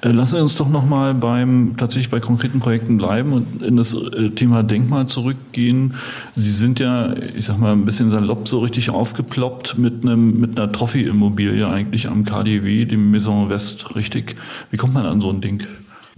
Äh, 0.00 0.10
lassen 0.10 0.36
Sie 0.36 0.42
uns 0.42 0.56
doch 0.56 0.68
nochmal 0.68 1.14
beim, 1.14 1.74
tatsächlich 1.76 2.10
bei 2.10 2.18
konkreten 2.18 2.58
Projekten 2.58 2.98
bleiben 2.98 3.32
und 3.32 3.62
in 3.62 3.76
das 3.76 3.94
äh, 3.94 4.30
Thema 4.30 4.64
Denkmal 4.64 5.06
zurückgehen. 5.06 5.94
Sie 6.34 6.50
sind 6.50 6.80
ja, 6.80 7.14
ich 7.16 7.46
sag 7.46 7.58
mal, 7.58 7.70
ein 7.70 7.84
bisschen 7.84 8.10
salopp 8.10 8.48
so 8.48 8.58
richtig 8.58 8.90
aufgeploppt 8.90 9.78
mit 9.78 10.02
einem, 10.02 10.40
mit 10.40 10.58
einer 10.58 10.72
Trophy-Immobilie 10.72 11.68
eigentlich 11.68 12.08
am 12.08 12.24
KDW, 12.24 12.86
dem 12.86 13.12
Maison 13.12 13.50
West, 13.50 13.94
richtig. 13.94 14.34
Wie 14.72 14.76
kommt 14.76 14.94
man 14.94 15.06
an 15.06 15.20
so 15.20 15.30
ein 15.30 15.40
Ding? 15.40 15.62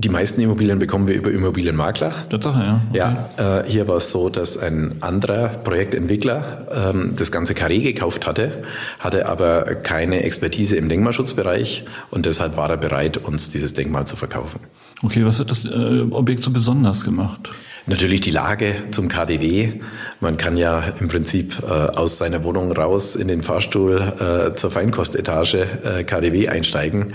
Die 0.02 0.09
meisten 0.09 0.40
Immobilien 0.40 0.78
bekommen 0.78 1.09
wir 1.09 1.14
über 1.14 1.30
Immobilienmakler. 1.30 2.14
Tatsache, 2.30 2.59
ja. 2.59 2.83
Okay. 2.88 2.99
Ja, 2.99 3.61
äh, 3.61 3.71
hier 3.71 3.87
war 3.87 3.97
es 3.97 4.09
so, 4.09 4.30
dass 4.30 4.57
ein 4.57 4.97
anderer 5.02 5.49
Projektentwickler 5.49 6.95
ähm, 6.95 7.12
das 7.16 7.30
ganze 7.30 7.54
Karree 7.54 7.80
gekauft 7.80 8.26
hatte, 8.26 8.62
hatte 8.99 9.26
aber 9.26 9.75
keine 9.75 10.23
Expertise 10.23 10.76
im 10.76 10.88
Denkmalschutzbereich 10.88 11.85
und 12.11 12.25
deshalb 12.25 12.57
war 12.57 12.71
er 12.71 12.78
bereit, 12.78 13.19
uns 13.19 13.50
dieses 13.50 13.75
Denkmal 13.75 14.07
zu 14.07 14.16
verkaufen. 14.16 14.61
Okay, 15.02 15.26
was 15.26 15.38
hat 15.38 15.50
das 15.50 15.66
äh, 15.66 16.00
Objekt 16.11 16.45
so 16.45 16.50
besonders 16.50 17.04
gemacht? 17.04 17.50
Natürlich 17.87 18.21
die 18.21 18.31
Lage 18.31 18.75
zum 18.91 19.09
KDW. 19.09 19.81
Man 20.21 20.37
kann 20.37 20.57
ja 20.57 20.93
im 21.01 21.09
Prinzip 21.09 21.63
äh, 21.63 21.67
aus 21.67 22.19
seiner 22.19 22.45
Wohnung 22.45 22.73
raus 22.73 23.17
in 23.17 23.29
den 23.29 23.43
Fahrstuhl 23.43 24.01
äh, 24.01 24.57
zur 24.57 24.71
Feinkostetage 24.71 25.67
äh, 25.85 26.05
KDW 26.05 26.49
einsteigen, 26.49 27.15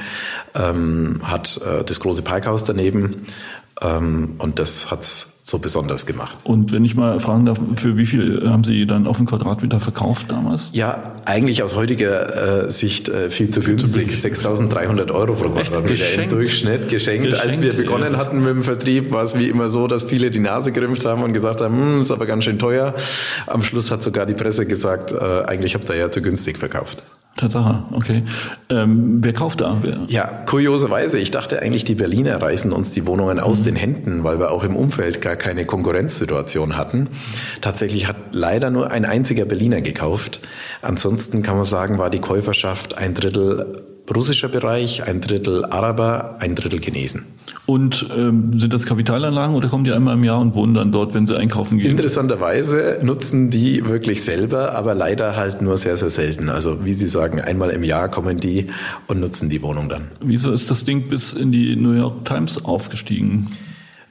ähm, 0.56 1.22
hat 1.24 1.62
äh, 1.62 1.84
das 1.84 2.00
große 2.00 2.24
Parkhaus 2.24 2.64
daneben 2.64 3.28
ähm, 3.82 4.36
und 4.40 4.60
das 4.60 4.92
hat's 4.92 5.35
so 5.48 5.60
besonders 5.60 6.08
gemacht. 6.08 6.36
Und 6.44 6.72
wenn 6.72 6.84
ich 6.84 6.96
mal 6.96 7.20
fragen 7.20 7.46
darf, 7.46 7.60
für 7.76 7.98
wie 7.98 8.08
viel 8.08 8.50
haben 8.50 8.64
Sie 8.64 8.88
dann 8.88 9.06
auf 9.06 9.18
den 9.18 9.28
Quadratmeter 9.28 9.80
verkauft 9.80 10.32
damals? 10.32 10.72
Ja, 10.74 11.14
eigentlich 11.26 11.62
aus 11.62 11.76
heutiger 11.76 12.66
äh, 12.66 12.72
Sicht 12.72 13.10
äh, 13.10 13.30
viel 13.30 13.52
zu 13.52 13.60
günstig. 13.60 14.12
6.300 14.12 15.12
Euro 15.12 15.34
pro 15.36 15.50
Quadratmeter 15.50 16.24
im 16.24 16.30
Durchschnitt 16.30 16.90
geschenkt. 16.90 17.30
geschenkt. 17.30 17.40
Als 17.40 17.62
wir 17.62 17.74
begonnen 17.74 18.14
ja. 18.14 18.20
hatten 18.20 18.40
mit 18.40 18.50
dem 18.50 18.64
Vertrieb, 18.64 19.12
war 19.12 19.24
es 19.24 19.38
wie 19.38 19.48
immer 19.48 19.70
so, 19.70 19.86
dass 19.86 20.02
viele 20.02 20.32
die 20.32 20.40
Nase 20.40 20.72
gerümpft 20.72 21.06
haben 21.06 21.22
und 21.22 21.32
gesagt 21.34 21.62
haben, 21.62 21.78
hm, 21.78 22.02
ist 22.02 22.10
aber 22.10 22.26
ganz 22.26 22.44
schön 22.44 22.58
teuer. 22.58 22.96
Am 23.46 23.62
Schluss 23.62 23.92
hat 23.92 24.02
sogar 24.02 24.26
die 24.26 24.34
Presse 24.34 24.66
gesagt, 24.66 25.12
äh, 25.12 25.44
eigentlich 25.46 25.76
habt 25.76 25.88
ihr 25.90 25.96
ja 25.96 26.10
zu 26.10 26.24
günstig 26.24 26.58
verkauft. 26.58 27.04
Tatsache, 27.38 27.84
okay. 27.92 28.24
Ähm, 28.70 29.18
wer 29.22 29.34
kauft 29.34 29.60
da? 29.60 29.78
Wer? 29.82 30.00
Ja, 30.08 30.24
kurioserweise. 30.46 31.20
Ich 31.20 31.32
dachte 31.32 31.62
eigentlich, 31.62 31.84
die 31.84 31.96
Berliner 31.96 32.42
reißen 32.42 32.72
uns 32.72 32.92
die 32.92 33.06
Wohnungen 33.06 33.42
aus 33.42 33.60
mhm. 33.60 33.64
den 33.66 33.76
Händen, 33.76 34.24
weil 34.24 34.40
wir 34.40 34.52
auch 34.52 34.64
im 34.64 34.78
Umfeld 34.78 35.20
gar 35.20 35.36
keine 35.36 35.66
Konkurrenzsituation 35.66 36.78
hatten. 36.78 37.10
Tatsächlich 37.60 38.08
hat 38.08 38.16
leider 38.32 38.70
nur 38.70 38.90
ein 38.90 39.04
einziger 39.04 39.44
Berliner 39.44 39.82
gekauft. 39.82 40.40
Ansonsten 40.82 41.44
kann 41.44 41.58
man 41.58 41.66
sagen, 41.66 41.98
war 41.98 42.10
die 42.10 42.20
Käuferschaft 42.20 42.98
ein 42.98 43.14
Drittel 43.14 43.95
russischer 44.14 44.50
Bereich, 44.50 45.04
ein 45.08 45.22
Drittel 45.22 45.66
Araber, 45.66 46.38
ein 46.40 46.56
Drittel 46.56 46.80
Chinesen. 46.80 47.26
Und 47.66 48.08
ähm, 48.16 48.60
sind 48.60 48.74
das 48.74 48.86
Kapitalanlagen 48.86 49.56
oder 49.56 49.70
kommen 49.70 49.84
die 49.84 49.92
einmal 49.92 50.16
im 50.16 50.24
Jahr 50.24 50.40
und 50.40 50.54
wohnen 50.54 50.76
dann 50.76 50.92
dort, 50.92 51.14
wenn 51.14 51.26
sie 51.26 51.36
einkaufen 51.36 51.80
gehen? 51.80 51.90
Interessanterweise 51.90 53.00
nutzen 53.02 53.50
die 53.50 53.84
wirklich 53.86 54.24
selber, 54.24 54.76
aber 54.76 54.94
leider 54.94 55.36
halt 55.36 55.62
nur 55.62 55.78
sehr, 55.78 55.98
sehr 55.98 56.12
selten. 56.12 56.50
Also 56.50 56.86
wie 56.86 56.94
Sie 56.94 57.08
sagen, 57.08 57.42
einmal 57.42 57.72
im 57.72 57.84
Jahr 57.84 58.10
kommen 58.10 58.38
die 58.38 58.68
und 59.08 59.20
nutzen 59.20 59.50
die 59.50 59.62
Wohnung 59.64 59.90
dann. 59.90 60.10
Wieso 60.22 60.52
ist 60.52 60.70
das 60.70 60.86
Ding 60.86 61.08
bis 61.08 61.34
in 61.34 61.52
die 61.52 61.76
New 61.76 61.94
York 61.94 62.26
Times 62.26 62.64
aufgestiegen? 62.64 63.48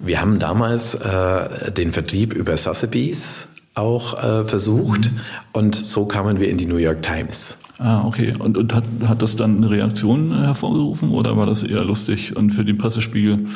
Wir 0.01 0.21
haben 0.21 0.41
damals 0.41 0.95
äh, 0.97 1.71
den 1.71 1.93
Vertrieb 1.93 2.35
über 2.35 2.57
Sotheby's 2.57 3.49
auch 3.77 4.23
äh, 4.23 4.45
versucht 4.45 5.11
mhm. 5.11 5.21
und 5.53 5.75
so 5.75 6.07
kamen 6.07 6.41
wir 6.41 6.49
in 6.49 6.57
die 6.57 6.67
New 6.67 6.77
York 6.77 7.03
Times. 7.03 7.57
Ah, 7.79 8.05
okay. 8.07 8.35
Und, 8.39 8.57
und 8.57 8.75
hat, 8.75 8.85
hat 9.07 9.23
das 9.23 9.37
dann 9.37 9.57
eine 9.57 9.71
Reaktion 9.71 10.33
hervorgerufen 10.33 11.11
oder 11.11 11.37
war 11.37 11.47
das 11.47 11.63
eher 11.63 11.85
lustig 11.85 12.37
und 12.37 12.51
für 12.51 12.65
den 12.65 12.79
Pressespiegel? 12.79 13.47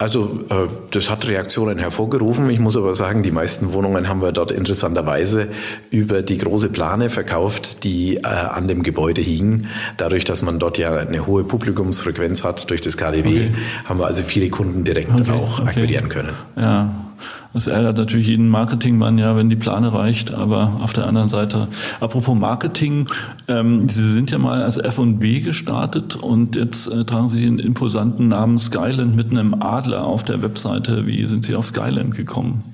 Also 0.00 0.44
äh, 0.48 0.68
das 0.92 1.10
hat 1.10 1.26
Reaktionen 1.26 1.78
hervorgerufen. 1.78 2.48
Ich 2.50 2.60
muss 2.60 2.76
aber 2.76 2.94
sagen, 2.94 3.24
die 3.24 3.32
meisten 3.32 3.72
Wohnungen 3.72 4.08
haben 4.08 4.22
wir 4.22 4.30
dort 4.30 4.52
interessanterweise 4.52 5.48
über 5.90 6.22
die 6.22 6.38
große 6.38 6.68
Plane 6.68 7.10
verkauft, 7.10 7.82
die 7.82 8.18
äh, 8.18 8.26
an 8.26 8.68
dem 8.68 8.84
Gebäude 8.84 9.20
hingen. 9.20 9.66
Dadurch, 9.96 10.24
dass 10.24 10.40
man 10.40 10.60
dort 10.60 10.78
ja 10.78 10.96
eine 10.96 11.26
hohe 11.26 11.42
Publikumsfrequenz 11.42 12.44
hat 12.44 12.70
durch 12.70 12.80
das 12.80 12.96
KDW, 12.96 13.28
okay. 13.28 13.54
haben 13.86 13.98
wir 13.98 14.06
also 14.06 14.22
viele 14.22 14.50
Kunden 14.50 14.84
direkt 14.84 15.20
okay, 15.20 15.32
auch 15.32 15.58
okay. 15.58 15.68
akquirieren 15.68 16.08
können. 16.08 16.32
Ja, 16.56 17.07
das 17.52 17.66
ärgert 17.66 17.96
natürlich 17.96 18.26
jeden 18.26 18.48
Marketingmann, 18.48 19.18
ja, 19.18 19.36
wenn 19.36 19.48
die 19.48 19.56
Plane 19.56 19.92
reicht. 19.92 20.32
Aber 20.32 20.80
auf 20.82 20.92
der 20.92 21.06
anderen 21.06 21.28
Seite, 21.28 21.68
apropos 22.00 22.38
Marketing, 22.38 23.08
ähm, 23.48 23.88
Sie 23.88 24.12
sind 24.12 24.30
ja 24.30 24.38
mal 24.38 24.62
als 24.62 24.76
F&B 24.76 25.40
gestartet 25.40 26.16
und 26.16 26.56
jetzt 26.56 26.88
äh, 26.88 27.04
tragen 27.04 27.28
Sie 27.28 27.44
den 27.44 27.58
imposanten 27.58 28.28
Namen 28.28 28.58
Skyland 28.58 29.16
mit 29.16 29.30
einem 29.30 29.54
Adler 29.60 30.04
auf 30.04 30.24
der 30.24 30.42
Webseite. 30.42 31.06
Wie 31.06 31.26
sind 31.26 31.44
Sie 31.44 31.54
auf 31.54 31.66
Skyland 31.66 32.14
gekommen? 32.14 32.64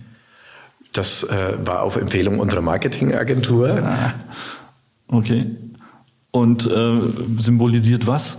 Das 0.93 1.25
äh, 1.25 1.55
war 1.65 1.83
auf 1.83 1.97
Empfehlung 1.97 2.39
unserer 2.39 2.61
Marketingagentur. 2.61 3.83
Ah, 3.83 4.15
okay. 5.09 5.47
Und 6.31 6.67
äh, 6.67 7.01
symbolisiert 7.39 8.07
was? 8.07 8.39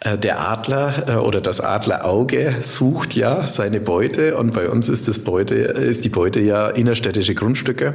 Äh, 0.00 0.18
der 0.18 0.48
Adler 0.48 1.08
äh, 1.08 1.14
oder 1.16 1.40
das 1.40 1.60
Adlerauge 1.60 2.56
sucht 2.60 3.14
ja 3.14 3.46
seine 3.46 3.80
Beute 3.80 4.36
und 4.36 4.54
bei 4.54 4.68
uns 4.68 4.88
ist 4.88 5.08
das 5.08 5.18
Beute 5.20 5.54
ist 5.54 6.04
die 6.04 6.08
Beute 6.08 6.40
ja 6.40 6.68
innerstädtische 6.68 7.34
Grundstücke, 7.34 7.94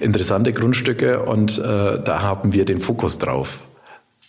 interessante 0.00 0.52
Grundstücke 0.52 1.22
und 1.22 1.58
äh, 1.58 1.62
da 1.62 2.22
haben 2.22 2.52
wir 2.52 2.64
den 2.64 2.80
Fokus 2.80 3.18
drauf. 3.18 3.62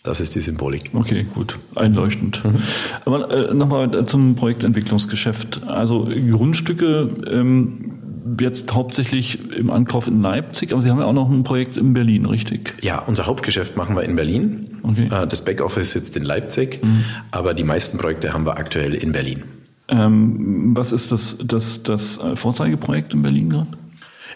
Das 0.03 0.19
ist 0.19 0.35
die 0.35 0.41
Symbolik. 0.41 0.91
Okay, 0.93 1.25
gut, 1.33 1.57
einleuchtend. 1.73 2.45
Mhm. 2.45 2.57
Aber 3.05 3.31
äh, 3.31 3.53
nochmal 3.55 4.05
zum 4.05 4.35
Projektentwicklungsgeschäft. 4.35 5.63
Also 5.65 6.07
Grundstücke 6.29 7.09
ähm, 7.27 7.95
jetzt 8.39 8.73
hauptsächlich 8.73 9.51
im 9.51 9.71
Ankauf 9.71 10.07
in 10.07 10.21
Leipzig, 10.21 10.73
aber 10.73 10.81
Sie 10.81 10.91
haben 10.91 10.99
ja 10.99 11.05
auch 11.05 11.13
noch 11.13 11.31
ein 11.31 11.43
Projekt 11.43 11.75
in 11.77 11.93
Berlin, 11.93 12.25
richtig? 12.27 12.75
Ja, 12.81 12.99
unser 12.99 13.25
Hauptgeschäft 13.25 13.77
machen 13.77 13.95
wir 13.95 14.03
in 14.03 14.15
Berlin. 14.15 14.64
Okay. 14.87 15.09
Äh, 15.11 15.27
das 15.27 15.43
Backoffice 15.43 15.91
sitzt 15.91 16.15
in 16.15 16.23
Leipzig, 16.23 16.83
mhm. 16.83 17.05
aber 17.31 17.53
die 17.53 17.63
meisten 17.63 17.97
Projekte 17.97 18.33
haben 18.33 18.45
wir 18.45 18.57
aktuell 18.57 18.93
in 18.93 19.11
Berlin. 19.11 19.43
Ähm, 19.87 20.71
was 20.75 20.91
ist 20.91 21.11
das, 21.11 21.37
das, 21.43 21.83
das 21.83 22.19
Vorzeigeprojekt 22.35 23.13
in 23.13 23.21
Berlin 23.21 23.49
gerade? 23.49 23.69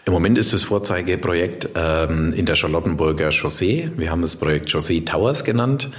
Im 0.05 0.13
Moment 0.13 0.37
ist 0.37 0.53
das 0.53 0.63
Vorzeigeprojekt 0.63 1.69
ähm, 1.75 2.33
in 2.33 2.45
der 2.45 2.55
Charlottenburger 2.55 3.31
Chaussee. 3.31 3.91
Wir 3.97 4.11
haben 4.11 4.21
das 4.21 4.35
Projekt 4.35 4.71
Chaussee 4.71 5.01
Towers 5.01 5.43
genannt 5.43 5.89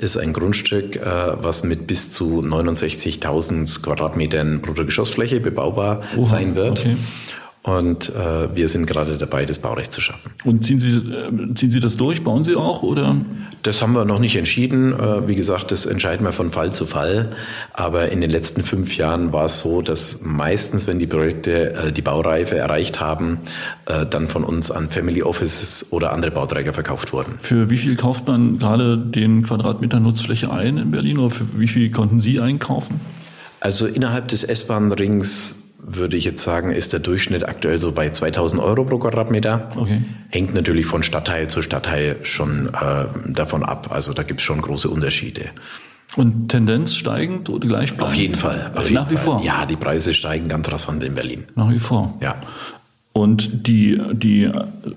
ist 0.00 0.16
ein 0.16 0.32
Grundstück, 0.32 0.96
äh, 0.96 1.02
was 1.04 1.62
mit 1.62 1.86
bis 1.86 2.10
zu 2.10 2.40
69.000 2.40 3.82
Quadratmetern 3.82 4.62
Bruttogeschossfläche 4.62 5.40
bebaubar 5.40 6.02
Oha, 6.16 6.24
sein 6.24 6.54
wird. 6.54 6.80
Okay. 6.80 6.96
Und 7.62 8.08
äh, 8.08 8.54
wir 8.54 8.68
sind 8.68 8.86
gerade 8.86 9.18
dabei, 9.18 9.44
das 9.44 9.58
Baurecht 9.58 9.92
zu 9.92 10.00
schaffen. 10.00 10.32
Und 10.44 10.64
ziehen 10.64 10.80
Sie, 10.80 10.96
äh, 10.96 11.54
ziehen 11.54 11.70
Sie 11.70 11.80
das 11.80 11.98
durch? 11.98 12.24
Bauen 12.24 12.42
Sie 12.42 12.56
auch? 12.56 12.82
Oder? 12.82 13.16
Das 13.62 13.82
haben 13.82 13.92
wir 13.92 14.06
noch 14.06 14.18
nicht 14.18 14.36
entschieden. 14.36 14.98
Äh, 14.98 15.28
wie 15.28 15.34
gesagt, 15.34 15.70
das 15.70 15.84
entscheiden 15.84 16.24
wir 16.24 16.32
von 16.32 16.52
Fall 16.52 16.72
zu 16.72 16.86
Fall. 16.86 17.36
Aber 17.74 18.10
in 18.10 18.22
den 18.22 18.30
letzten 18.30 18.62
fünf 18.62 18.96
Jahren 18.96 19.34
war 19.34 19.44
es 19.44 19.60
so, 19.60 19.82
dass 19.82 20.22
meistens, 20.22 20.86
wenn 20.86 20.98
die 20.98 21.06
Projekte 21.06 21.74
äh, 21.74 21.92
die 21.92 22.00
Baureife 22.00 22.56
erreicht 22.56 22.98
haben, 22.98 23.40
äh, 23.84 24.06
dann 24.06 24.28
von 24.28 24.42
uns 24.42 24.70
an 24.70 24.88
Family 24.88 25.22
Offices 25.22 25.88
oder 25.90 26.14
andere 26.14 26.30
Bauträger 26.30 26.72
verkauft 26.72 27.12
wurden. 27.12 27.34
Für 27.40 27.68
wie 27.68 27.76
viel 27.76 27.94
kauft 27.96 28.26
man 28.26 28.58
gerade 28.58 28.96
den 28.96 29.42
Quadratmeter 29.42 30.00
Nutzfläche 30.00 30.50
ein 30.50 30.78
in 30.78 30.90
Berlin? 30.90 31.18
Oder 31.18 31.30
für 31.30 31.46
wie 31.58 31.68
viel 31.68 31.90
konnten 31.90 32.20
Sie 32.20 32.40
einkaufen? 32.40 33.02
Also 33.60 33.84
innerhalb 33.84 34.28
des 34.28 34.44
S-Bahn-Rings 34.44 35.59
würde 35.82 36.16
ich 36.16 36.24
jetzt 36.24 36.42
sagen, 36.42 36.70
ist 36.70 36.92
der 36.92 37.00
Durchschnitt 37.00 37.48
aktuell 37.48 37.80
so 37.80 37.92
bei 37.92 38.10
2000 38.10 38.60
Euro 38.60 38.84
pro 38.84 38.98
Quadratmeter. 38.98 39.68
Okay. 39.76 40.02
Hängt 40.28 40.54
natürlich 40.54 40.86
von 40.86 41.02
Stadtteil 41.02 41.48
zu 41.48 41.62
Stadtteil 41.62 42.18
schon 42.22 42.68
äh, 42.68 43.06
davon 43.28 43.62
ab. 43.62 43.88
Also 43.90 44.12
da 44.12 44.22
gibt 44.22 44.40
es 44.40 44.44
schon 44.44 44.60
große 44.60 44.88
Unterschiede. 44.88 45.50
Und 46.16 46.48
Tendenz 46.48 46.94
steigend 46.94 47.48
oder 47.50 47.68
gleich 47.68 47.98
Auf 48.00 48.14
jeden 48.14 48.34
Fall. 48.34 48.72
Auf 48.74 48.90
Nach 48.90 49.02
jeden 49.08 49.10
wie 49.10 49.16
Fall. 49.16 49.24
vor. 49.24 49.42
Ja, 49.44 49.64
die 49.64 49.76
Preise 49.76 50.12
steigen 50.12 50.48
ganz 50.48 50.70
rasant 50.70 51.02
in 51.04 51.14
Berlin. 51.14 51.44
Nach 51.54 51.70
wie 51.70 51.78
vor. 51.78 52.18
Ja. 52.20 52.36
Und 53.12 53.66
die, 53.66 54.00
die 54.12 54.50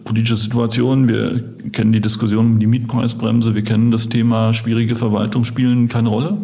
politische 0.03 0.38
Situation, 0.38 1.08
wir 1.08 1.43
kennen 1.72 1.91
die 1.91 2.00
Diskussion 2.00 2.46
um 2.46 2.60
die 2.60 2.67
Mietpreisbremse, 2.67 3.55
wir 3.55 3.63
kennen 3.63 3.89
das 3.89 4.08
Thema 4.08 4.53
schwierige 4.53 4.96
Verwaltung, 4.96 5.46
spielen 5.46 5.88
keine 5.88 6.10
Rolle? 6.10 6.38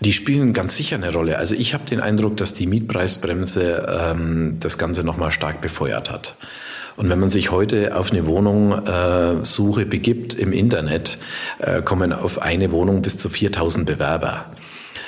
Die 0.00 0.12
spielen 0.12 0.52
ganz 0.52 0.76
sicher 0.76 0.96
eine 0.96 1.12
Rolle. 1.12 1.38
Also 1.38 1.54
ich 1.54 1.72
habe 1.72 1.84
den 1.84 2.00
Eindruck, 2.00 2.36
dass 2.36 2.52
die 2.52 2.66
Mietpreisbremse 2.66 3.86
ähm, 3.88 4.56
das 4.58 4.76
Ganze 4.76 5.04
nochmal 5.04 5.30
stark 5.30 5.60
befeuert 5.60 6.10
hat. 6.10 6.36
Und 6.96 7.08
wenn 7.08 7.18
man 7.18 7.28
sich 7.28 7.50
heute 7.50 7.96
auf 7.96 8.12
eine 8.12 8.26
Wohnungssuche 8.26 9.82
äh, 9.82 9.84
begibt 9.84 10.34
im 10.34 10.52
Internet, 10.52 11.18
äh, 11.58 11.80
kommen 11.82 12.12
auf 12.12 12.42
eine 12.42 12.72
Wohnung 12.72 13.02
bis 13.02 13.16
zu 13.16 13.28
4000 13.28 13.86
Bewerber. 13.86 14.46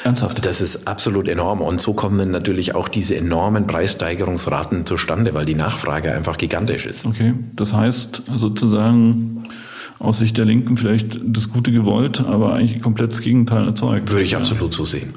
Ernsthaft? 0.06 0.44
Das 0.46 0.60
ist 0.60 0.86
absolut 0.86 1.28
enorm. 1.28 1.60
Und 1.60 1.80
so 1.80 1.92
kommen 1.92 2.30
natürlich 2.30 2.74
auch 2.74 2.88
diese 2.88 3.16
enormen 3.16 3.66
Preissteigerungsraten 3.66 4.86
zustande, 4.86 5.34
weil 5.34 5.44
die 5.44 5.54
Nachfrage 5.54 6.12
einfach 6.12 6.38
gigantisch 6.38 6.86
ist. 6.86 7.04
Okay, 7.04 7.34
das 7.54 7.74
heißt 7.74 8.22
sozusagen 8.36 9.42
aus 9.98 10.18
Sicht 10.18 10.38
der 10.38 10.44
Linken 10.44 10.76
vielleicht 10.76 11.18
das 11.24 11.50
Gute 11.50 11.72
gewollt, 11.72 12.24
aber 12.24 12.54
eigentlich 12.54 12.82
komplett 12.82 13.12
das 13.12 13.20
Gegenteil 13.20 13.66
erzeugt. 13.66 14.10
Würde 14.10 14.22
ich 14.22 14.36
absolut 14.36 14.72
so 14.72 14.84
sehen. 14.84 15.14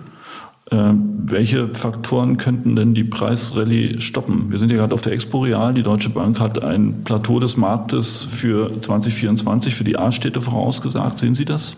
Äh, 0.71 0.93
welche 1.25 1.67
Faktoren 1.69 2.37
könnten 2.37 2.75
denn 2.75 2.93
die 2.93 3.03
Preisrallye 3.03 3.99
stoppen? 3.99 4.51
Wir 4.51 4.57
sind 4.57 4.71
ja 4.71 4.77
gerade 4.77 4.93
auf 4.93 5.01
der 5.01 5.13
Expo 5.13 5.43
Real. 5.43 5.73
Die 5.73 5.83
Deutsche 5.83 6.09
Bank 6.09 6.39
hat 6.39 6.63
ein 6.63 7.03
Plateau 7.03 7.39
des 7.39 7.57
Marktes 7.57 8.27
für 8.29 8.81
2024 8.81 9.75
für 9.75 9.83
die 9.83 9.97
A-Städte 9.97 10.41
vorausgesagt. 10.41 11.19
Sehen 11.19 11.35
Sie 11.35 11.45
das? 11.45 11.75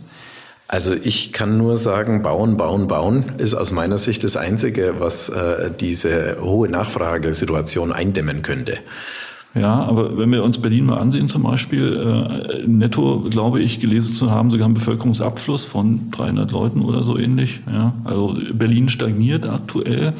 Also 0.71 0.93
ich 0.93 1.33
kann 1.33 1.57
nur 1.57 1.77
sagen, 1.77 2.21
bauen, 2.21 2.55
bauen, 2.55 2.87
bauen 2.87 3.25
ist 3.39 3.53
aus 3.53 3.73
meiner 3.73 3.97
Sicht 3.97 4.23
das 4.23 4.37
Einzige, 4.37 4.95
was 4.99 5.27
äh, 5.27 5.69
diese 5.77 6.37
hohe 6.39 6.69
Nachfragesituation 6.69 7.91
eindämmen 7.91 8.41
könnte. 8.41 8.77
Ja, 9.53 9.83
aber 9.83 10.17
wenn 10.17 10.31
wir 10.31 10.45
uns 10.45 10.59
Berlin 10.59 10.85
mal 10.85 10.97
ansehen 10.97 11.27
zum 11.27 11.43
Beispiel, 11.43 12.63
äh, 12.63 12.65
netto 12.65 13.19
glaube 13.29 13.61
ich 13.61 13.81
gelesen 13.81 14.15
zu 14.15 14.31
haben, 14.31 14.49
sogar 14.49 14.63
einen 14.63 14.75
Bevölkerungsabfluss 14.75 15.65
von 15.65 16.09
300 16.11 16.53
Leuten 16.53 16.83
oder 16.83 17.03
so 17.03 17.17
ähnlich. 17.17 17.59
Ja, 17.69 17.93
also 18.05 18.37
Berlin 18.53 18.87
stagniert 18.87 19.45
aktuell. 19.45 20.13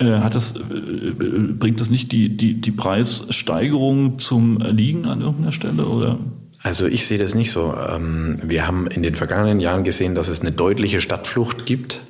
Äh, 0.00 0.18
hat 0.18 0.34
das, 0.34 0.56
äh, 0.56 1.12
bringt 1.12 1.78
das 1.78 1.90
nicht 1.90 2.10
die, 2.10 2.36
die, 2.36 2.60
die 2.60 2.72
Preissteigerung 2.72 4.18
zum 4.18 4.58
Liegen 4.58 5.06
an 5.06 5.20
irgendeiner 5.20 5.52
Stelle 5.52 5.86
oder? 5.86 6.18
Also 6.66 6.86
ich 6.86 7.06
sehe 7.06 7.16
das 7.16 7.36
nicht 7.36 7.52
so. 7.52 7.76
Ähm, 7.76 8.40
wir 8.42 8.66
haben 8.66 8.88
in 8.88 9.04
den 9.04 9.14
vergangenen 9.14 9.60
Jahren 9.60 9.84
gesehen, 9.84 10.16
dass 10.16 10.26
es 10.26 10.40
eine 10.40 10.50
deutliche 10.50 11.00
Stadtflucht 11.00 11.64
gibt 11.64 12.00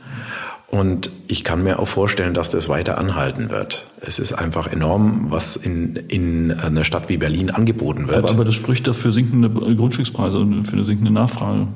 und 0.69 1.11
ich 1.29 1.45
kann 1.45 1.63
mir 1.63 1.79
auch 1.79 1.89
vorstellen, 1.89 2.33
dass 2.33 2.49
das 2.49 2.71
weiter 2.71 2.97
anhalten 2.97 3.51
wird. 3.51 3.87
Es 4.01 4.19
ist 4.19 4.33
einfach 4.33 4.67
enorm, 4.67 5.27
was 5.29 5.57
in, 5.57 5.97
in 6.09 6.53
einer 6.53 6.85
Stadt 6.85 7.11
wie 7.11 7.19
Berlin 7.19 7.51
angeboten 7.51 8.09
wird. 8.09 8.17
Aber, 8.17 8.31
aber 8.31 8.45
das 8.47 8.55
spricht 8.55 8.89
dafür 8.89 9.13
sinkende 9.13 9.51
Grundstückspreise 9.51 10.39
und 10.39 10.65
für 10.65 10.73
eine 10.73 10.87
sinkende 10.87 11.13
Nachfrage. 11.13 11.69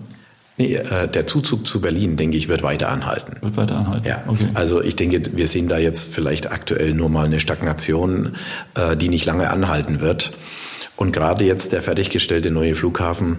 Nee, 0.57 0.77
äh, 0.77 1.07
der 1.07 1.27
Zuzug 1.27 1.67
zu 1.67 1.83
Berlin, 1.83 2.17
denke 2.17 2.39
ich, 2.39 2.49
wird 2.49 2.63
weiter 2.63 2.89
anhalten. 2.89 3.37
Wird 3.43 3.59
weiter 3.59 3.77
anhalten. 3.77 4.09
Ja. 4.09 4.25
Okay. 4.27 4.49
Also 4.55 4.83
ich 4.83 4.97
denke, 4.97 5.21
wir 5.37 5.49
sehen 5.49 5.69
da 5.69 5.77
jetzt 5.77 6.15
vielleicht 6.15 6.51
aktuell 6.51 6.95
nur 6.95 7.11
mal 7.11 7.27
eine 7.27 7.41
Stagnation, 7.41 8.37
äh, 8.75 8.97
die 8.97 9.11
nicht 9.11 9.27
lange 9.27 9.51
anhalten 9.51 10.01
wird. 10.01 10.33
Und 11.01 11.13
gerade 11.13 11.47
jetzt 11.47 11.73
der 11.73 11.81
fertiggestellte 11.81 12.51
neue 12.51 12.75
Flughafen 12.75 13.39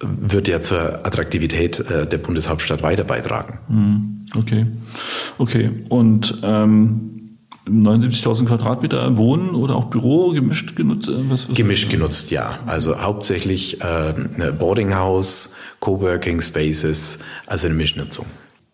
wird 0.00 0.48
ja 0.48 0.62
zur 0.62 1.04
Attraktivität 1.06 1.78
äh, 1.78 2.06
der 2.06 2.16
Bundeshauptstadt 2.16 2.82
weiter 2.82 3.04
beitragen. 3.04 3.58
Hm, 3.68 4.24
okay, 4.34 4.66
okay. 5.36 5.70
Und 5.90 6.38
ähm, 6.42 7.36
79.000 7.68 8.46
Quadratmeter 8.46 9.18
Wohnen 9.18 9.54
oder 9.54 9.76
auch 9.76 9.90
Büro 9.90 10.30
gemischt 10.30 10.74
genutzt? 10.74 11.08
Äh, 11.08 11.28
was, 11.28 11.50
was 11.50 11.54
gemischt 11.54 11.90
genutzt, 11.90 12.30
ja. 12.30 12.60
Also 12.64 12.98
hauptsächlich 13.02 13.82
äh, 13.82 14.52
Boardinghouse, 14.58 15.54
Coworking 15.80 16.40
Spaces, 16.40 17.18
also 17.46 17.66
eine 17.66 17.76
Mischnutzung. 17.76 18.24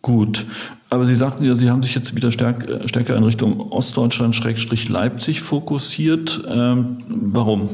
Gut, 0.01 0.47
aber 0.91 1.07
Sie 1.07 1.17
sagten 1.17 1.43
ja, 1.43 1.57
Sie 1.57 1.71
haben 1.71 1.83
sich 1.83 1.97
jetzt 1.97 2.15
wieder 2.15 2.31
stärk, 2.31 2.69
äh, 2.69 2.87
stärker 2.87 3.17
in 3.17 3.25
Richtung 3.25 3.61
Ostdeutschland-Leipzig 3.73 5.41
fokussiert. 5.41 6.41
Ähm, 6.49 6.99
warum? 7.09 7.69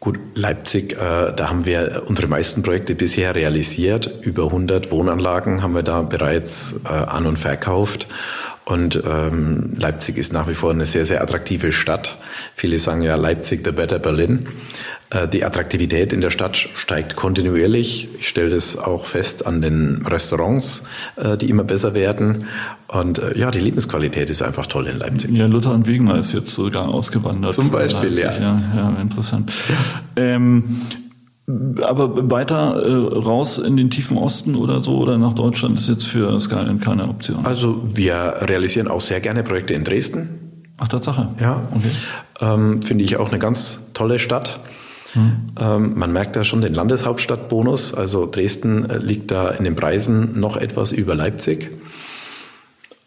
Gut, 0.00 0.18
Leipzig, 0.34 0.92
äh, 0.92 1.32
da 1.34 1.48
haben 1.48 1.64
wir 1.64 2.04
unsere 2.06 2.28
meisten 2.28 2.62
Projekte 2.62 2.94
bisher 2.94 3.34
realisiert. 3.34 4.20
Über 4.22 4.44
100 4.44 4.92
Wohnanlagen 4.92 5.60
haben 5.60 5.74
wir 5.74 5.82
da 5.82 6.02
bereits 6.02 6.80
äh, 6.84 6.88
an 6.88 7.26
und 7.26 7.36
verkauft. 7.36 8.06
Und 8.64 9.02
ähm, 9.04 9.72
Leipzig 9.76 10.18
ist 10.18 10.32
nach 10.32 10.46
wie 10.46 10.54
vor 10.54 10.70
eine 10.70 10.84
sehr, 10.84 11.06
sehr 11.06 11.22
attraktive 11.22 11.72
Stadt. 11.72 12.18
Viele 12.54 12.78
sagen 12.78 13.02
ja 13.02 13.16
Leipzig 13.16 13.62
the 13.64 13.72
better 13.72 13.98
Berlin. 13.98 14.46
Äh, 15.10 15.28
die 15.28 15.44
Attraktivität 15.44 16.12
in 16.12 16.20
der 16.20 16.30
Stadt 16.30 16.56
steigt 16.56 17.16
kontinuierlich. 17.16 18.08
Ich 18.18 18.28
stelle 18.28 18.50
das 18.50 18.76
auch 18.76 19.06
fest 19.06 19.46
an 19.46 19.62
den 19.62 20.04
Restaurants, 20.06 20.84
äh, 21.16 21.36
die 21.36 21.48
immer 21.48 21.64
besser 21.64 21.94
werden. 21.94 22.44
Und 22.88 23.18
äh, 23.18 23.38
ja, 23.38 23.50
die 23.50 23.60
Lebensqualität 23.60 24.30
ist 24.30 24.42
einfach 24.42 24.66
toll 24.66 24.86
in 24.86 24.98
Leipzig. 24.98 25.30
Ja, 25.30 25.46
Luther 25.46 25.72
und 25.72 25.86
Wegener 25.86 26.18
ist 26.18 26.32
jetzt 26.32 26.54
sogar 26.54 26.88
ausgewandert. 26.88 27.54
Zum 27.54 27.70
Beispiel, 27.70 28.18
ja. 28.18 28.32
ja. 28.38 28.62
Ja, 28.74 28.90
interessant. 29.00 29.52
Ähm, 30.16 30.82
aber 31.82 32.30
weiter 32.30 32.76
äh, 32.76 33.16
raus 33.16 33.56
in 33.56 33.78
den 33.78 33.88
tiefen 33.88 34.18
Osten 34.18 34.54
oder 34.54 34.82
so 34.82 34.98
oder 34.98 35.16
nach 35.16 35.34
Deutschland 35.34 35.78
ist 35.78 35.88
jetzt 35.88 36.04
für 36.04 36.38
Skyline 36.40 36.78
keine 36.78 37.08
Option. 37.08 37.46
Also 37.46 37.82
wir 37.94 38.34
realisieren 38.42 38.88
auch 38.88 39.00
sehr 39.00 39.20
gerne 39.20 39.42
Projekte 39.42 39.72
in 39.72 39.84
Dresden. 39.84 40.64
Ach, 40.76 40.88
Tatsache. 40.88 41.28
Ja. 41.40 41.62
Okay. 41.74 41.88
Ähm, 42.40 42.82
Finde 42.82 43.04
ich 43.04 43.16
auch 43.16 43.30
eine 43.30 43.38
ganz 43.38 43.88
tolle 43.94 44.18
Stadt. 44.18 44.60
Hm. 45.12 45.50
Ähm, 45.58 45.98
man 45.98 46.12
merkt 46.12 46.36
da 46.36 46.44
schon 46.44 46.60
den 46.60 46.74
Landeshauptstadtbonus. 46.74 47.94
Also 47.94 48.30
Dresden 48.30 48.88
äh, 48.88 48.98
liegt 48.98 49.30
da 49.30 49.50
in 49.50 49.64
den 49.64 49.76
Preisen 49.76 50.38
noch 50.38 50.56
etwas 50.56 50.92
über 50.92 51.14
Leipzig. 51.14 51.70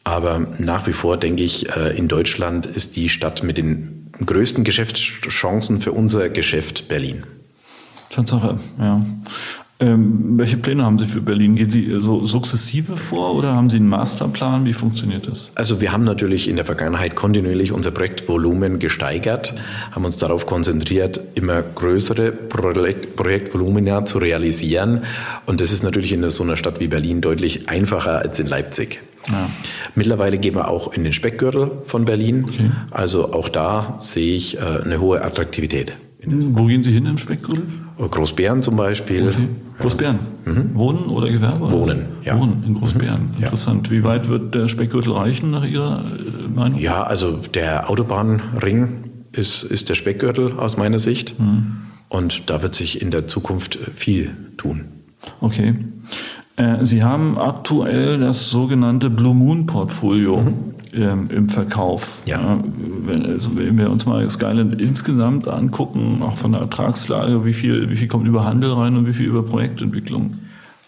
Aber 0.03 0.48
nach 0.58 0.88
wie 0.88 0.93
vor 0.93 1.17
denke 1.17 1.43
ich, 1.43 1.75
äh, 1.75 1.96
in 1.96 2.08
Deutschland 2.08 2.65
ist 2.65 2.96
die 2.96 3.10
Stadt 3.10 3.43
mit 3.43 3.58
den 3.58 4.12
größten 4.25 4.63
Geschäftschancen 4.63 5.81
für 5.81 5.91
unser 5.91 6.29
Geschäft 6.29 6.88
Berlin. 6.88 7.24
Tatsache, 8.10 8.58
ja. 8.79 9.05
Ähm, 9.81 10.38
welche 10.38 10.57
Pläne 10.57 10.85
haben 10.85 11.00
Sie 11.00 11.07
für 11.07 11.22
Berlin? 11.22 11.55
Gehen 11.55 11.70
Sie 11.70 11.91
so 12.00 12.25
sukzessive 12.27 12.98
vor 12.98 13.35
oder 13.35 13.55
haben 13.55 13.72
Sie 13.72 13.77
einen 13.77 13.89
Masterplan? 13.89 14.63
Wie 14.65 14.74
funktioniert 14.74 15.27
das? 15.27 15.50
Also 15.55 15.81
wir 15.81 15.91
haben 15.91 16.03
natürlich 16.03 16.48
in 16.48 16.55
der 16.55 16.65
Vergangenheit 16.65 17.15
kontinuierlich 17.15 17.72
unser 17.72 17.89
Projektvolumen 17.89 18.77
gesteigert, 18.77 19.55
haben 19.91 20.05
uns 20.05 20.17
darauf 20.17 20.46
konzentriert, 20.46 21.20
immer 21.33 21.63
größere 21.63 22.31
Projekt 22.31 23.15
Projektvolumina 23.15 24.05
zu 24.05 24.20
realisieren. 24.20 25.01
Und 25.48 25.61
das 25.61 25.72
ist 25.72 25.83
natürlich 25.83 26.13
in 26.13 26.29
so 26.29 26.44
einer 26.44 26.57
Stadt 26.57 26.79
wie 26.79 26.87
Berlin 26.87 27.22
deutlich 27.22 27.67
einfacher 27.67 28.20
als 28.20 28.37
in 28.37 28.46
Leipzig. 28.46 29.00
Ja. 29.29 29.50
Mittlerweile 29.96 30.37
gehen 30.37 30.55
wir 30.55 30.67
auch 30.67 30.94
in 30.94 31.03
den 31.03 31.13
Speckgürtel 31.13 31.72
von 31.85 32.05
Berlin. 32.05 32.46
Okay. 32.48 32.72
Also 32.91 33.33
auch 33.33 33.50
da 33.50 33.98
sehe 34.00 34.35
ich 34.35 34.57
äh, 34.57 34.61
eine 34.83 35.00
hohe 35.00 35.24
Attraktivität. 35.24 35.94
Wo 36.24 36.65
gehen 36.65 36.83
Sie 36.83 36.91
hin 36.91 37.07
im 37.07 37.17
Speckgürtel? 37.17 37.63
Großbären 38.09 38.64
zum 38.64 38.75
Beispiel. 38.75 39.29
Okay. 39.29 39.48
Großbären. 39.79 40.20
Mhm. 40.46 40.75
Wohnen 40.75 41.05
oder 41.05 41.29
Gewerbe? 41.29 41.72
Wohnen, 41.72 42.05
ja. 42.24 42.40
Wohnen 42.40 42.64
in 42.66 42.74
Großbären. 42.75 43.29
Mhm. 43.29 43.44
Interessant. 43.44 43.87
Ja. 43.87 43.94
Wie 43.94 44.03
weit 44.03 44.27
wird 44.27 44.55
der 44.55 44.68
Speckgürtel 44.68 45.14
reichen 45.14 45.51
nach 45.51 45.66
Ihrer 45.66 46.03
äh, 46.03 46.48
Meinung? 46.48 46.79
Ja, 46.79 47.03
also 47.03 47.37
der 47.37 47.90
Autobahnring 47.90 48.94
ist, 49.31 49.64
ist 49.64 49.90
der 49.90 49.96
Speckgürtel 49.96 50.53
aus 50.59 50.77
meiner 50.77 51.00
Sicht. 51.00 51.40
Mhm. 51.40 51.77
Und 52.09 52.50
da 52.50 52.61
wird 52.61 52.75
sich 52.75 53.01
in 53.01 53.11
der 53.11 53.27
Zukunft 53.27 53.79
viel 53.94 54.35
tun. 54.57 54.85
Okay. 55.40 55.74
Äh, 56.57 56.85
Sie 56.85 57.03
haben 57.03 57.37
aktuell 57.37 58.20
das 58.20 58.50
sogenannte 58.50 59.09
Blue 59.09 59.33
Moon 59.33 59.66
Portfolio 59.66 60.42
mhm. 60.42 60.74
ähm, 60.94 61.29
im 61.29 61.50
Verkauf. 61.50 62.22
Ja. 62.25 62.59
Wenn, 63.05 63.25
also 63.25 63.55
wenn, 63.55 63.77
wir 63.77 63.90
uns 63.90 64.05
mal 64.05 64.29
Skyland 64.29 64.81
insgesamt 64.81 65.48
angucken, 65.48 66.22
auch 66.22 66.37
von 66.37 66.51
der 66.51 66.61
Ertragslage, 66.61 67.46
wie 67.46 67.53
viel, 67.53 67.90
wie 67.90 67.96
viel 67.96 68.07
kommt 68.07 68.27
über 68.27 68.44
Handel 68.44 68.74
rein 68.74 68.96
und 68.98 69.07
wie 69.07 69.14
viel 69.14 69.27
über 69.27 69.44
Projektentwicklung? 69.44 70.37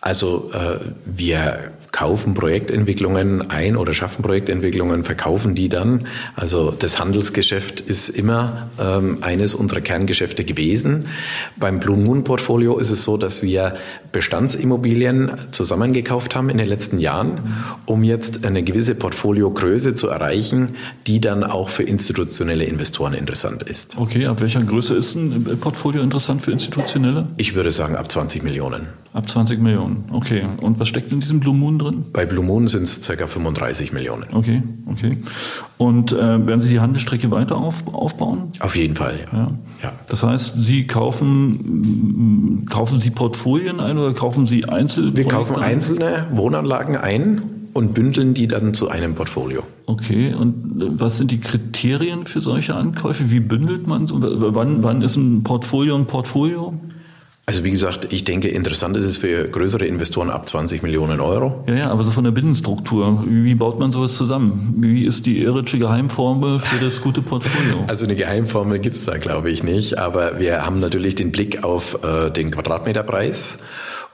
Also 0.01 0.51
äh, 0.53 0.79
wir 1.05 1.71
kaufen 1.93 2.33
Projektentwicklungen 2.33 3.51
ein 3.51 3.77
oder 3.77 3.93
schaffen 3.93 4.23
Projektentwicklungen, 4.23 5.03
verkaufen 5.03 5.53
die 5.53 5.69
dann. 5.69 6.07
Also 6.35 6.71
das 6.71 6.99
Handelsgeschäft 6.99 7.81
ist 7.81 8.09
immer 8.09 8.67
ähm, 8.81 9.19
eines 9.21 9.53
unserer 9.53 9.79
Kerngeschäfte 9.79 10.43
gewesen. 10.43 11.05
Beim 11.55 11.79
Blue 11.79 11.95
Moon 11.95 12.23
Portfolio 12.23 12.79
ist 12.79 12.89
es 12.89 13.03
so, 13.03 13.15
dass 13.17 13.43
wir 13.43 13.75
Bestandsimmobilien 14.11 15.33
zusammengekauft 15.51 16.35
haben 16.35 16.49
in 16.49 16.57
den 16.57 16.67
letzten 16.67 16.97
Jahren, 16.97 17.53
um 17.85 18.03
jetzt 18.03 18.43
eine 18.43 18.63
gewisse 18.63 18.95
Portfoliogröße 18.95 19.93
zu 19.93 20.07
erreichen, 20.07 20.75
die 21.05 21.21
dann 21.21 21.43
auch 21.43 21.69
für 21.69 21.83
institutionelle 21.83 22.63
Investoren 22.63 23.13
interessant 23.13 23.61
ist. 23.61 23.97
Okay, 23.99 24.25
ab 24.25 24.41
welcher 24.41 24.63
Größe 24.63 24.95
ist 24.95 25.13
ein 25.13 25.59
Portfolio 25.61 26.01
interessant 26.01 26.41
für 26.41 26.51
institutionelle? 26.51 27.27
Ich 27.37 27.53
würde 27.53 27.71
sagen 27.71 27.95
ab 27.95 28.11
20 28.11 28.41
Millionen. 28.41 28.87
Ab 29.13 29.29
20 29.29 29.61
Millionen, 29.61 30.05
okay. 30.11 30.43
Und 30.59 30.79
was 30.79 30.87
steckt 30.87 31.11
in 31.11 31.19
diesem 31.19 31.39
Blue 31.39 31.53
Moon 31.53 31.77
drin? 31.77 32.05
Bei 32.11 32.25
Blue 32.25 32.43
Moon 32.43 32.67
sind 32.67 32.83
es 32.83 32.99
ca. 32.99 33.27
35 33.27 33.93
Millionen. 33.93 34.25
Okay, 34.33 34.63
okay. 34.87 35.19
Und 35.77 36.11
äh, 36.13 36.17
werden 36.17 36.61
Sie 36.61 36.69
die 36.69 36.79
Handelsstrecke 36.79 37.29
weiter 37.29 37.57
auf, 37.57 37.83
aufbauen? 37.93 38.51
Auf 38.59 38.75
jeden 38.75 38.95
Fall, 38.95 39.19
ja. 39.31 39.37
ja. 39.37 39.51
ja. 39.83 39.91
Das 40.07 40.23
heißt, 40.23 40.53
Sie 40.59 40.87
kaufen, 40.87 42.65
kaufen 42.71 42.99
Sie 42.99 43.11
Portfolien 43.11 43.79
ein 43.79 43.99
oder 43.99 44.13
kaufen 44.13 44.47
Sie 44.47 44.65
Einzelne? 44.65 45.15
Wir 45.15 45.25
kaufen 45.25 45.57
einzelne 45.57 46.25
Wohnanlagen 46.31 46.97
ein 46.97 47.43
und 47.73 47.93
bündeln 47.93 48.33
die 48.33 48.47
dann 48.47 48.73
zu 48.73 48.89
einem 48.89 49.13
Portfolio. 49.13 49.61
Okay, 49.85 50.33
und 50.33 50.81
äh, 50.81 50.87
was 50.99 51.17
sind 51.17 51.29
die 51.29 51.39
Kriterien 51.39 52.25
für 52.25 52.41
solche 52.41 52.73
Ankäufe? 52.75 53.29
Wie 53.29 53.41
bündelt 53.41 53.85
man 53.85 54.05
es? 54.05 54.11
Wann, 54.11 54.81
wann 54.81 55.03
ist 55.03 55.17
ein 55.17 55.43
Portfolio 55.43 55.95
ein 55.95 56.07
Portfolio? 56.07 56.73
Also 57.45 57.65
wie 57.65 57.71
gesagt, 57.71 58.13
ich 58.13 58.23
denke, 58.23 58.47
interessant 58.47 58.95
ist 58.95 59.03
es 59.03 59.17
für 59.17 59.49
größere 59.49 59.85
Investoren 59.85 60.29
ab 60.29 60.47
20 60.47 60.81
Millionen 60.81 61.19
Euro. 61.19 61.65
Ja, 61.67 61.73
ja, 61.75 61.89
aber 61.89 62.05
so 62.05 62.11
von 62.11 62.23
der 62.23 62.31
Binnenstruktur, 62.31 63.25
wie 63.27 63.53
baut 63.53 63.79
man 63.79 63.91
sowas 63.91 64.15
zusammen? 64.15 64.75
Wie 64.77 65.03
ist 65.03 65.25
die 65.25 65.41
Iritsche 65.41 65.77
Geheimformel 65.77 66.59
für 66.59 66.83
das 66.83 67.01
gute 67.01 67.21
Portfolio? 67.21 67.83
Also 67.87 68.05
eine 68.05 68.15
Geheimformel 68.15 68.79
gibt's 68.79 69.03
da, 69.03 69.17
glaube 69.17 69.51
ich, 69.51 69.61
nicht. 69.61 69.97
Aber 69.97 70.39
wir 70.39 70.65
haben 70.65 70.79
natürlich 70.79 71.15
den 71.15 71.31
Blick 71.31 71.65
auf 71.65 71.99
äh, 72.03 72.31
den 72.31 72.49
Quadratmeterpreis 72.49 73.59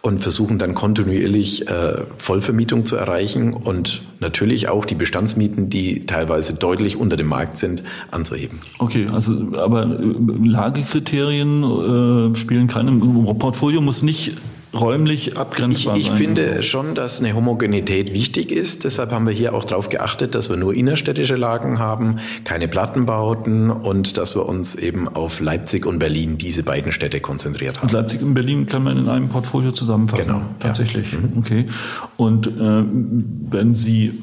und 0.01 0.19
versuchen 0.19 0.57
dann 0.59 0.75
kontinuierlich 0.75 1.67
äh, 1.67 2.03
Vollvermietung 2.17 2.85
zu 2.85 2.95
erreichen 2.95 3.53
und 3.53 4.01
natürlich 4.19 4.69
auch 4.69 4.85
die 4.85 4.95
Bestandsmieten, 4.95 5.69
die 5.69 6.05
teilweise 6.05 6.53
deutlich 6.53 6.95
unter 6.95 7.17
dem 7.17 7.27
Markt 7.27 7.57
sind, 7.57 7.83
anzuheben. 8.09 8.59
Okay, 8.79 9.07
also 9.13 9.33
aber 9.57 9.83
äh, 9.83 10.47
Lagekriterien 10.47 11.63
äh, 11.63 12.35
spielen 12.35 12.67
keine 12.67 12.91
Portfolio 12.91 13.81
muss 13.81 14.01
nicht 14.01 14.33
räumlich 14.73 15.37
abgrenzbar 15.37 15.95
ich, 15.95 16.01
ich 16.01 16.07
sein. 16.07 16.17
finde 16.17 16.63
schon, 16.63 16.95
dass 16.95 17.19
eine 17.19 17.33
Homogenität 17.33 18.13
wichtig 18.13 18.51
ist. 18.51 18.83
Deshalb 18.83 19.11
haben 19.11 19.25
wir 19.25 19.33
hier 19.33 19.53
auch 19.53 19.65
darauf 19.65 19.89
geachtet, 19.89 20.35
dass 20.35 20.49
wir 20.49 20.57
nur 20.57 20.73
innerstädtische 20.73 21.35
Lagen 21.35 21.79
haben, 21.79 22.19
keine 22.43 22.67
Plattenbauten 22.67 23.71
und 23.71 24.17
dass 24.17 24.35
wir 24.35 24.47
uns 24.47 24.75
eben 24.75 25.07
auf 25.07 25.39
Leipzig 25.39 25.85
und 25.85 25.99
Berlin, 25.99 26.37
diese 26.37 26.63
beiden 26.63 26.91
Städte 26.91 27.19
konzentriert 27.19 27.77
haben. 27.77 27.87
Und 27.87 27.93
Leipzig 27.93 28.21
und 28.21 28.33
Berlin 28.33 28.65
kann 28.65 28.83
man 28.83 28.97
in 28.97 29.09
einem 29.09 29.29
Portfolio 29.29 29.71
zusammenfassen. 29.71 30.33
Genau, 30.33 30.45
Tatsächlich. 30.59 31.13
ja. 31.13 31.19
Mhm. 31.19 31.37
Okay. 31.37 31.65
Und 32.17 32.47
äh, 32.47 32.51
wenn 33.51 33.73
Sie 33.73 34.13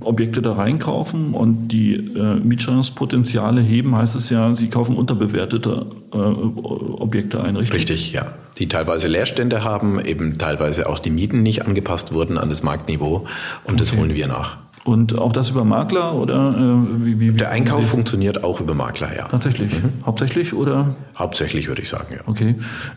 Objekte 0.00 0.42
da 0.42 0.52
reinkaufen 0.52 1.34
und 1.34 1.68
die 1.68 1.94
äh, 1.94 2.36
Mietsteigerungspotenziale 2.36 3.60
heben, 3.60 3.96
heißt 3.96 4.14
es 4.14 4.30
ja, 4.30 4.54
Sie 4.54 4.68
kaufen 4.68 4.96
unterbewertete 4.96 5.86
äh, 6.12 6.16
Objekte 6.16 7.42
ein, 7.42 7.56
richtig? 7.56 7.80
Richtig, 7.80 8.12
ja. 8.12 8.32
Die 8.62 8.68
teilweise 8.68 9.08
Leerstände 9.08 9.64
haben, 9.64 10.00
eben 10.00 10.38
teilweise 10.38 10.88
auch 10.88 11.00
die 11.00 11.10
Mieten 11.10 11.42
nicht 11.42 11.66
angepasst 11.66 12.12
wurden 12.12 12.38
an 12.38 12.48
das 12.48 12.62
Marktniveau 12.62 13.26
und 13.64 13.80
das 13.80 13.96
holen 13.96 14.14
wir 14.14 14.28
nach. 14.28 14.58
Und 14.84 15.18
auch 15.18 15.32
das 15.32 15.50
über 15.50 15.64
Makler 15.64 16.14
oder 16.14 16.54
äh, 16.56 17.04
wie, 17.04 17.18
wie, 17.18 17.32
wie 17.32 17.36
Der 17.36 17.50
Einkauf 17.50 17.88
funktioniert 17.88 18.44
auch 18.44 18.60
über 18.60 18.74
Makler, 18.74 19.16
ja. 19.16 19.26
Tatsächlich. 19.26 19.72
Hauptsächlich 20.06 20.54
oder? 20.54 20.94
Hauptsächlich 21.18 21.66
würde 21.66 21.82
ich 21.82 21.88
sagen, 21.88 22.14
ja. 22.14 22.20
Okay. 22.26 22.54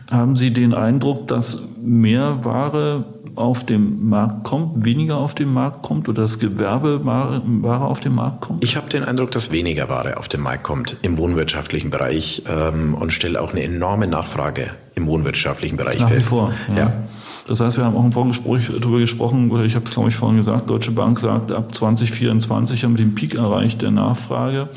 Haben 0.08 0.36
Sie 0.36 0.52
den 0.52 0.72
Eindruck, 0.72 1.26
dass 1.26 1.60
mehr 1.82 2.44
Ware 2.44 3.04
auf 3.34 3.66
dem 3.66 4.08
Markt 4.08 4.44
kommt, 4.44 4.84
weniger 4.84 5.16
auf 5.16 5.34
den 5.34 5.52
Markt 5.52 5.82
kommt 5.82 6.08
oder 6.08 6.22
das 6.22 6.38
Gewerbe 6.38 7.04
Ware, 7.04 7.42
Ware 7.44 7.86
auf 7.86 7.98
den 7.98 8.14
Markt 8.14 8.42
kommt? 8.42 8.62
Ich 8.62 8.76
habe 8.76 8.88
den 8.88 9.02
Eindruck, 9.02 9.32
dass 9.32 9.50
weniger 9.50 9.88
Ware 9.88 10.16
auf 10.18 10.28
den 10.28 10.42
Markt 10.42 10.62
kommt 10.62 10.96
im 11.02 11.18
wohnwirtschaftlichen 11.18 11.90
Bereich 11.90 12.44
ähm, 12.48 12.94
und 12.94 13.12
stelle 13.12 13.40
auch 13.40 13.50
eine 13.50 13.64
enorme 13.64 14.06
Nachfrage 14.06 14.70
im 14.96 15.06
wohnwirtschaftlichen 15.06 15.76
Bereich 15.76 16.00
Nach 16.00 16.10
wie 16.10 16.14
fest. 16.14 16.28
vor. 16.28 16.52
Ja. 16.74 17.04
Das 17.46 17.60
heißt, 17.60 17.76
wir 17.76 17.84
haben 17.84 17.94
auch 17.96 18.04
im 18.04 18.12
Vorgespräch 18.12 18.70
darüber 18.80 18.98
gesprochen, 18.98 19.50
oder 19.50 19.62
ich 19.64 19.74
habe 19.74 19.84
es, 19.84 19.92
glaube 19.92 20.08
ich, 20.08 20.16
vorhin 20.16 20.38
gesagt, 20.38 20.68
Deutsche 20.68 20.90
Bank 20.90 21.20
sagt, 21.20 21.52
ab 21.52 21.72
2024 21.74 22.82
haben 22.82 22.96
wir 22.96 23.04
den 23.04 23.14
Peak 23.14 23.34
erreicht 23.34 23.82
der 23.82 23.90
Nachfrage. 23.92 24.68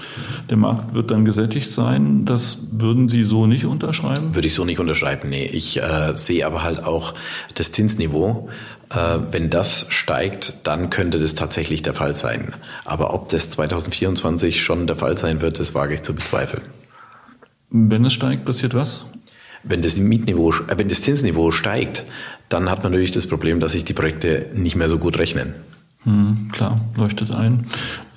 Der 0.50 0.58
Markt 0.58 0.94
wird 0.94 1.10
dann 1.10 1.24
gesättigt 1.26 1.72
sein. 1.72 2.26
Das 2.26 2.60
würden 2.72 3.08
Sie 3.10 3.24
so 3.24 3.48
nicht 3.48 3.66
unterschreiben? 3.66 4.36
Würde 4.36 4.48
ich 4.48 4.54
so 4.54 4.66
nicht 4.66 4.80
unterschreiben. 4.80 5.30
Nee, 5.30 5.46
ich 5.46 5.82
äh, 5.82 6.12
sehe 6.16 6.46
aber 6.46 6.62
halt 6.62 6.84
auch 6.84 7.16
das 7.56 7.72
Zinsniveau. 7.72 8.50
Äh, 8.90 9.20
wenn 9.32 9.50
das 9.50 9.86
steigt, 9.88 10.68
dann 10.68 10.90
könnte 10.90 11.18
das 11.18 11.34
tatsächlich 11.34 11.82
der 11.82 11.94
Fall 11.94 12.16
sein. 12.16 12.54
Aber 12.84 13.14
ob 13.14 13.30
das 13.30 13.50
2024 13.52 14.62
schon 14.62 14.86
der 14.86 14.98
Fall 14.98 15.18
sein 15.18 15.42
wird, 15.42 15.60
das 15.60 15.74
wage 15.74 15.96
ich 15.96 16.04
zu 16.04 16.14
bezweifeln. 16.14 16.64
Wenn 17.72 18.04
es 18.04 18.14
steigt, 18.14 18.46
passiert 18.46 18.74
was? 18.74 19.06
Wenn 19.64 19.82
das 19.82 19.98
Mietniveau, 19.98 20.52
äh, 20.52 20.78
wenn 20.78 20.90
das 20.90 21.02
Zinsniveau 21.02 21.52
steigt, 21.52 22.06
dann 22.50 22.70
hat 22.70 22.84
man 22.84 22.92
natürlich 22.92 23.12
das 23.12 23.28
Problem, 23.28 23.60
dass 23.60 23.74
sich 23.74 23.84
die 23.84 23.94
Projekte 23.94 24.48
nicht 24.54 24.76
mehr 24.76 24.90
so 24.90 24.98
gut 24.98 25.20
rechnen. 25.20 25.54
Hm, 26.04 26.50
klar, 26.52 26.80
leuchtet 26.96 27.32
ein. 27.32 27.66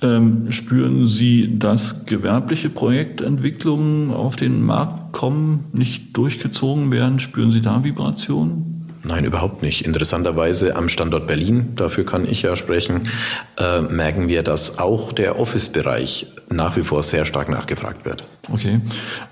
Ähm, 0.01 0.51
spüren 0.51 1.07
Sie, 1.07 1.59
dass 1.59 2.05
gewerbliche 2.05 2.69
Projektentwicklungen 2.69 4.11
auf 4.11 4.37
den 4.37 4.63
Markt 4.63 5.11
kommen, 5.11 5.65
nicht 5.73 6.15
durchgezogen 6.15 6.91
werden? 6.91 7.19
Spüren 7.19 7.51
Sie 7.51 7.61
da 7.61 7.83
Vibrationen? 7.83 8.72
Nein, 9.05 9.25
überhaupt 9.25 9.61
nicht. 9.61 9.85
Interessanterweise 9.85 10.77
am 10.77 10.87
Standort 10.87 11.27
Berlin, 11.27 11.73
dafür 11.75 12.05
kann 12.05 12.25
ich 12.25 12.41
ja 12.41 12.55
sprechen, 12.55 13.09
äh, 13.57 13.81
merken 13.81 14.29
wir, 14.29 14.43
dass 14.43 14.79
auch 14.79 15.11
der 15.11 15.37
Office-Bereich 15.39 16.27
nach 16.49 16.77
wie 16.77 16.83
vor 16.83 17.03
sehr 17.03 17.25
stark 17.25 17.49
nachgefragt 17.49 18.05
wird. 18.05 18.23
Okay. 18.51 18.79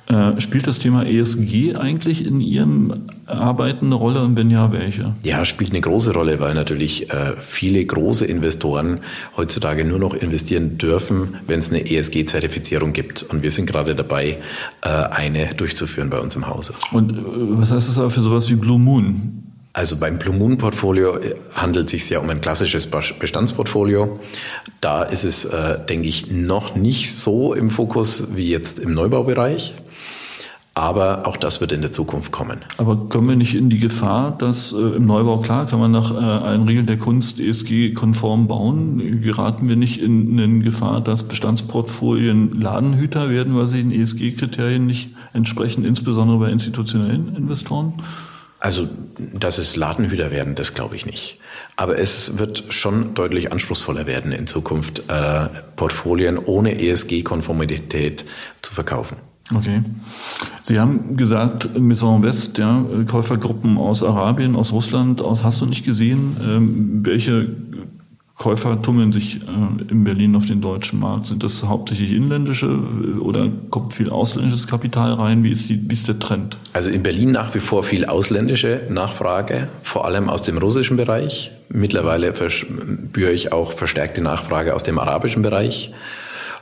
Äh, 0.08 0.42
spielt 0.42 0.68
das 0.68 0.80
Thema 0.80 1.06
ESG 1.06 1.76
eigentlich 1.76 2.26
in 2.26 2.42
Ihrem 2.42 3.06
Arbeiten 3.28 3.86
eine 3.86 3.96
Rolle 3.96 4.22
und 4.24 4.36
wenn 4.36 4.50
ja, 4.50 4.72
welche? 4.74 5.14
Ja, 5.24 5.46
spielt 5.46 5.72
eine 5.72 5.82
große 5.82 6.14
Rolle, 6.14 6.40
weil 6.40 6.54
natürlich 6.54 7.10
äh, 7.12 7.34
viele 7.40 7.84
große 7.86 8.26
Investoren 8.26 9.02
heutzutage 9.38 9.86
nur 9.86 10.00
noch 10.00 10.14
investieren 10.14 10.78
dürfen, 10.78 11.38
wenn 11.48 11.60
es 11.60 11.70
eine 11.70 11.90
ESG-Zertifizierung 11.90 12.92
gibt. 12.92 13.24
Und 13.24 13.42
wir 13.42 13.52
sind 13.52 13.68
gerade 13.68 13.96
dabei, 13.96 14.40
äh, 14.82 14.90
eine 14.90 15.54
durchzuführen 15.56 16.10
bei 16.10 16.20
uns 16.20 16.36
im 16.36 16.48
Hause. 16.48 16.74
Und 16.92 17.12
äh, 17.12 17.16
was 17.24 17.72
heißt 17.72 17.88
das 17.88 18.00
aber 18.00 18.10
für 18.10 18.22
sowas 18.22 18.50
wie 18.50 18.56
Blue 18.56 18.80
Moon? 18.80 19.51
Also 19.74 19.96
beim 19.96 20.20
Blue 20.20 20.36
Moon 20.36 20.58
Portfolio 20.58 21.18
äh, 21.18 21.36
handelt 21.56 21.86
es 21.86 21.92
sich 21.92 22.10
ja 22.10 22.20
um 22.20 22.30
ein 22.30 22.42
klassisches 22.42 22.88
Bestandsportfolio. 22.88 24.20
Da 24.82 25.04
ist 25.04 25.24
es, 25.24 25.46
äh, 25.46 25.80
denke 25.88 26.10
ich, 26.10 26.30
noch 26.30 26.76
nicht 26.76 27.16
so 27.16 27.54
im 27.54 27.70
Fokus 27.70 28.28
wie 28.36 28.50
jetzt 28.50 28.80
im 28.80 28.94
Neubaubereich. 28.94 29.74
Aber 30.74 31.28
auch 31.28 31.36
das 31.36 31.60
wird 31.60 31.74
in 31.74 31.82
der 31.82 31.92
Zukunft 31.92 32.32
kommen. 32.32 32.60
Aber 32.78 32.96
kommen 32.96 33.28
wir 33.28 33.36
nicht 33.36 33.56
in 33.56 33.70
die 33.70 33.80
Gefahr, 33.80 34.32
dass 34.38 34.72
äh, 34.72 34.78
im 34.78 35.06
Neubau, 35.06 35.40
klar, 35.40 35.66
kann 35.68 35.80
man 35.80 35.92
nach 35.92 36.12
äh, 36.12 36.18
allen 36.18 36.66
Regeln 36.66 36.86
der 36.86 36.98
Kunst 36.98 37.42
ESG-konform 37.42 38.48
bauen, 38.48 39.22
geraten 39.22 39.68
wir 39.68 39.76
nicht 39.76 40.02
in, 40.02 40.38
in 40.40 40.64
Gefahr, 40.64 41.02
dass 41.02 41.24
Bestandsportfolien 41.24 42.60
Ladenhüter 42.60 43.30
werden, 43.30 43.56
weil 43.56 43.68
sie 43.68 43.84
den 43.84 43.92
ESG-Kriterien 43.92 44.86
nicht 44.86 45.10
entsprechen, 45.34 45.84
insbesondere 45.84 46.40
bei 46.40 46.50
institutionellen 46.50 47.36
Investoren? 47.36 47.94
Also, 48.62 48.88
dass 49.34 49.58
es 49.58 49.76
Ladenhüter 49.76 50.32
werden, 50.32 50.56
das 50.56 50.74
glaube 50.74 50.96
ich 50.96 51.06
nicht. 51.06 51.40
Aber 51.76 51.98
es 51.98 52.38
wird 52.38 52.66
schon 52.70 53.16
deutlich 53.16 53.52
anspruchsvoller 53.52 54.06
werden 54.06 54.32
in 54.32 54.46
Zukunft, 54.46 55.04
äh, 55.10 55.48
Portfolien 55.76 56.38
ohne 56.38 56.80
ESG-Konformität 56.80 58.24
zu 58.62 58.74
verkaufen. 58.74 59.18
Okay. 59.56 59.82
Sie 60.62 60.80
haben 60.80 61.18
gesagt, 61.18 61.78
Maison 61.78 62.24
West, 62.24 62.60
ja, 62.60 62.86
Käufergruppen 63.08 63.78
aus 63.78 64.04
Arabien, 64.04 64.56
aus 64.56 64.72
Russland, 64.72 65.22
aus 65.22 65.44
hast 65.44 65.60
du 65.62 65.66
nicht 65.66 65.84
gesehen. 65.84 66.38
Ähm, 66.42 67.00
welche 67.04 67.50
Käufer 68.42 68.82
tummeln 68.82 69.12
sich 69.12 69.36
äh, 69.36 69.92
in 69.92 70.04
Berlin 70.04 70.36
auf 70.36 70.48
den 70.48 70.62
deutschen 70.62 71.00
Markt? 71.00 71.28
Sind 71.28 71.44
das 71.44 71.64
hauptsächlich 71.64 72.12
inländische 72.12 72.66
äh, 72.66 73.20
oder 73.20 73.48
kommt 73.70 73.94
viel 73.94 74.10
ausländisches 74.10 74.66
Kapital 74.66 75.14
rein? 75.14 75.44
Wie 75.44 75.52
ist, 75.52 75.70
die, 75.70 75.80
wie 75.88 75.94
ist 75.94 76.08
der 76.08 76.18
Trend? 76.18 76.58
Also 76.74 76.90
in 76.90 77.04
Berlin 77.04 77.34
nach 77.34 77.54
wie 77.54 77.60
vor 77.60 77.84
viel 77.84 78.06
ausländische 78.06 78.82
Nachfrage, 78.90 79.68
vor 79.84 80.06
allem 80.06 80.28
aus 80.28 80.42
dem 80.42 80.58
russischen 80.58 80.98
Bereich. 80.98 81.52
Mittlerweile 81.70 82.34
spüre 82.50 83.32
ich 83.32 83.54
auch 83.54 83.74
verstärkte 83.74 84.22
Nachfrage 84.22 84.74
aus 84.74 84.82
dem 84.82 84.98
arabischen 84.98 85.44
Bereich. 85.44 85.94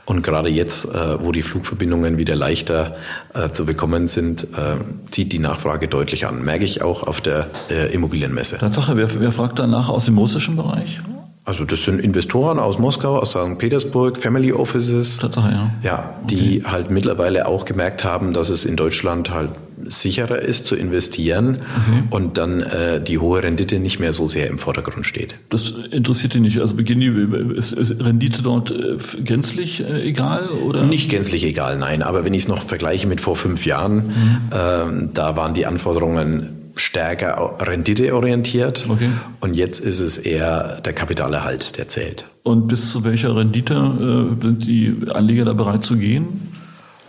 Und 0.04 0.22
gerade 0.22 0.50
jetzt, 0.50 0.84
äh, 0.84 1.24
wo 1.24 1.32
die 1.32 1.42
Flugverbindungen 1.42 2.18
wieder 2.18 2.36
leichter 2.36 2.96
äh, 3.32 3.50
zu 3.52 3.64
bekommen 3.64 4.06
sind, 4.06 4.42
äh, 4.42 4.76
zieht 5.10 5.32
die 5.32 5.38
Nachfrage 5.38 5.88
deutlich 5.88 6.26
an. 6.26 6.44
Merke 6.44 6.66
ich 6.66 6.82
auch 6.82 7.04
auf 7.04 7.22
der 7.22 7.46
Immobilienmesse. 7.90 8.58
Tatsache, 8.58 8.98
wer, 8.98 9.08
wer 9.18 9.32
fragt 9.32 9.58
danach 9.58 9.88
aus 9.88 10.04
dem 10.04 10.18
russischen 10.18 10.56
Bereich? 10.56 11.00
Also 11.50 11.64
das 11.64 11.82
sind 11.82 11.98
Investoren 11.98 12.60
aus 12.60 12.78
Moskau, 12.78 13.18
aus 13.18 13.30
St. 13.30 13.58
Petersburg, 13.58 14.16
Family 14.16 14.52
Offices. 14.52 15.16
Tatsache, 15.16 15.50
ja. 15.50 15.70
Ja, 15.82 16.14
die 16.24 16.62
halt 16.64 16.92
mittlerweile 16.92 17.46
auch 17.48 17.64
gemerkt 17.64 18.04
haben, 18.04 18.32
dass 18.32 18.50
es 18.50 18.64
in 18.64 18.76
Deutschland 18.76 19.30
halt 19.30 19.50
sicherer 19.84 20.38
ist 20.38 20.68
zu 20.68 20.76
investieren 20.76 21.62
und 22.10 22.38
dann 22.38 22.60
äh, 22.60 23.02
die 23.02 23.18
hohe 23.18 23.42
Rendite 23.42 23.80
nicht 23.80 23.98
mehr 23.98 24.12
so 24.12 24.28
sehr 24.28 24.46
im 24.46 24.58
Vordergrund 24.58 25.06
steht. 25.06 25.34
Das 25.48 25.70
interessiert 25.90 26.34
dich 26.34 26.40
nicht. 26.40 26.60
Also 26.60 26.76
beginnen 26.76 27.00
die, 27.00 27.56
ist, 27.56 27.72
ist 27.72 27.98
Rendite 27.98 28.42
dort 28.42 28.70
äh, 28.70 28.98
gänzlich 29.24 29.80
äh, 29.80 30.02
egal 30.02 30.50
oder? 30.64 30.84
Nicht 30.84 31.10
gänzlich 31.10 31.42
egal, 31.44 31.76
nein. 31.78 32.04
Aber 32.04 32.24
wenn 32.24 32.34
ich 32.34 32.42
es 32.44 32.48
noch 32.48 32.62
vergleiche 32.62 33.08
mit 33.08 33.20
vor 33.20 33.34
fünf 33.34 33.66
Jahren, 33.66 34.14
ähm, 34.54 35.10
da 35.14 35.34
waren 35.34 35.54
die 35.54 35.66
Anforderungen 35.66 36.59
stärker 36.80 37.56
renditeorientiert. 37.60 38.86
Okay. 38.88 39.10
Und 39.40 39.54
jetzt 39.54 39.80
ist 39.80 40.00
es 40.00 40.18
eher 40.18 40.80
der 40.80 40.92
Kapitalerhalt, 40.92 41.76
der 41.76 41.88
zählt. 41.88 42.26
Und 42.42 42.68
bis 42.68 42.90
zu 42.90 43.04
welcher 43.04 43.36
Rendite 43.36 43.74
äh, 43.74 44.42
sind 44.42 44.66
die 44.66 44.96
Anleger 45.12 45.44
da 45.44 45.52
bereit 45.52 45.84
zu 45.84 45.96
gehen? 45.96 46.49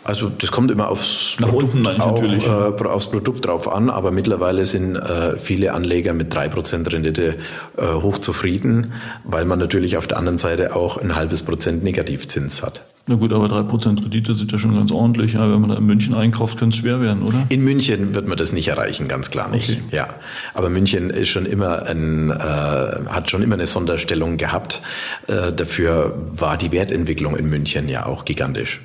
Also 0.03 0.29
das 0.35 0.51
kommt 0.51 0.71
immer 0.71 0.89
aufs 0.89 1.35
Produkt, 1.37 1.87
auch, 2.01 2.23
äh, 2.23 2.87
aufs 2.87 3.07
Produkt 3.07 3.45
drauf 3.45 3.71
an, 3.71 3.89
aber 3.89 4.11
mittlerweile 4.11 4.65
sind 4.65 4.95
äh, 4.95 5.37
viele 5.37 5.73
Anleger 5.73 6.13
mit 6.13 6.35
3% 6.35 6.91
Rendite 6.91 7.35
äh, 7.77 7.85
hochzufrieden, 7.85 8.93
weil 9.23 9.45
man 9.45 9.59
natürlich 9.59 9.97
auf 9.97 10.07
der 10.07 10.17
anderen 10.17 10.39
Seite 10.39 10.75
auch 10.75 10.97
ein 10.97 11.15
halbes 11.15 11.43
Prozent 11.43 11.83
Negativzins 11.83 12.63
hat. 12.63 12.81
Na 13.07 13.15
gut, 13.15 13.33
aber 13.33 13.47
3% 13.47 14.03
Rendite 14.03 14.35
sind 14.35 14.51
ja 14.51 14.59
schon 14.59 14.75
ganz 14.75 14.91
ordentlich. 14.91 15.33
Ja, 15.33 15.51
wenn 15.51 15.59
man 15.59 15.71
da 15.71 15.75
in 15.77 15.85
München 15.85 16.13
einkauft, 16.13 16.59
könnte 16.59 16.75
es 16.75 16.81
schwer 16.81 17.01
werden, 17.01 17.23
oder? 17.23 17.47
In 17.49 17.63
München 17.63 18.13
wird 18.13 18.27
man 18.27 18.37
das 18.37 18.53
nicht 18.53 18.67
erreichen, 18.67 19.07
ganz 19.07 19.31
klar 19.31 19.49
nicht. 19.49 19.71
Okay. 19.71 19.81
Ja, 19.95 20.07
aber 20.53 20.69
München 20.69 21.09
ist 21.09 21.29
schon 21.29 21.47
immer 21.47 21.83
ein, 21.87 22.29
äh, 22.29 22.33
hat 22.35 23.31
schon 23.31 23.41
immer 23.41 23.55
eine 23.55 23.65
Sonderstellung 23.65 24.37
gehabt. 24.37 24.81
Äh, 25.27 25.51
dafür 25.51 26.15
war 26.31 26.57
die 26.57 26.71
Wertentwicklung 26.71 27.35
in 27.35 27.49
München 27.49 27.89
ja 27.89 28.05
auch 28.05 28.23
gigantisch. 28.23 28.81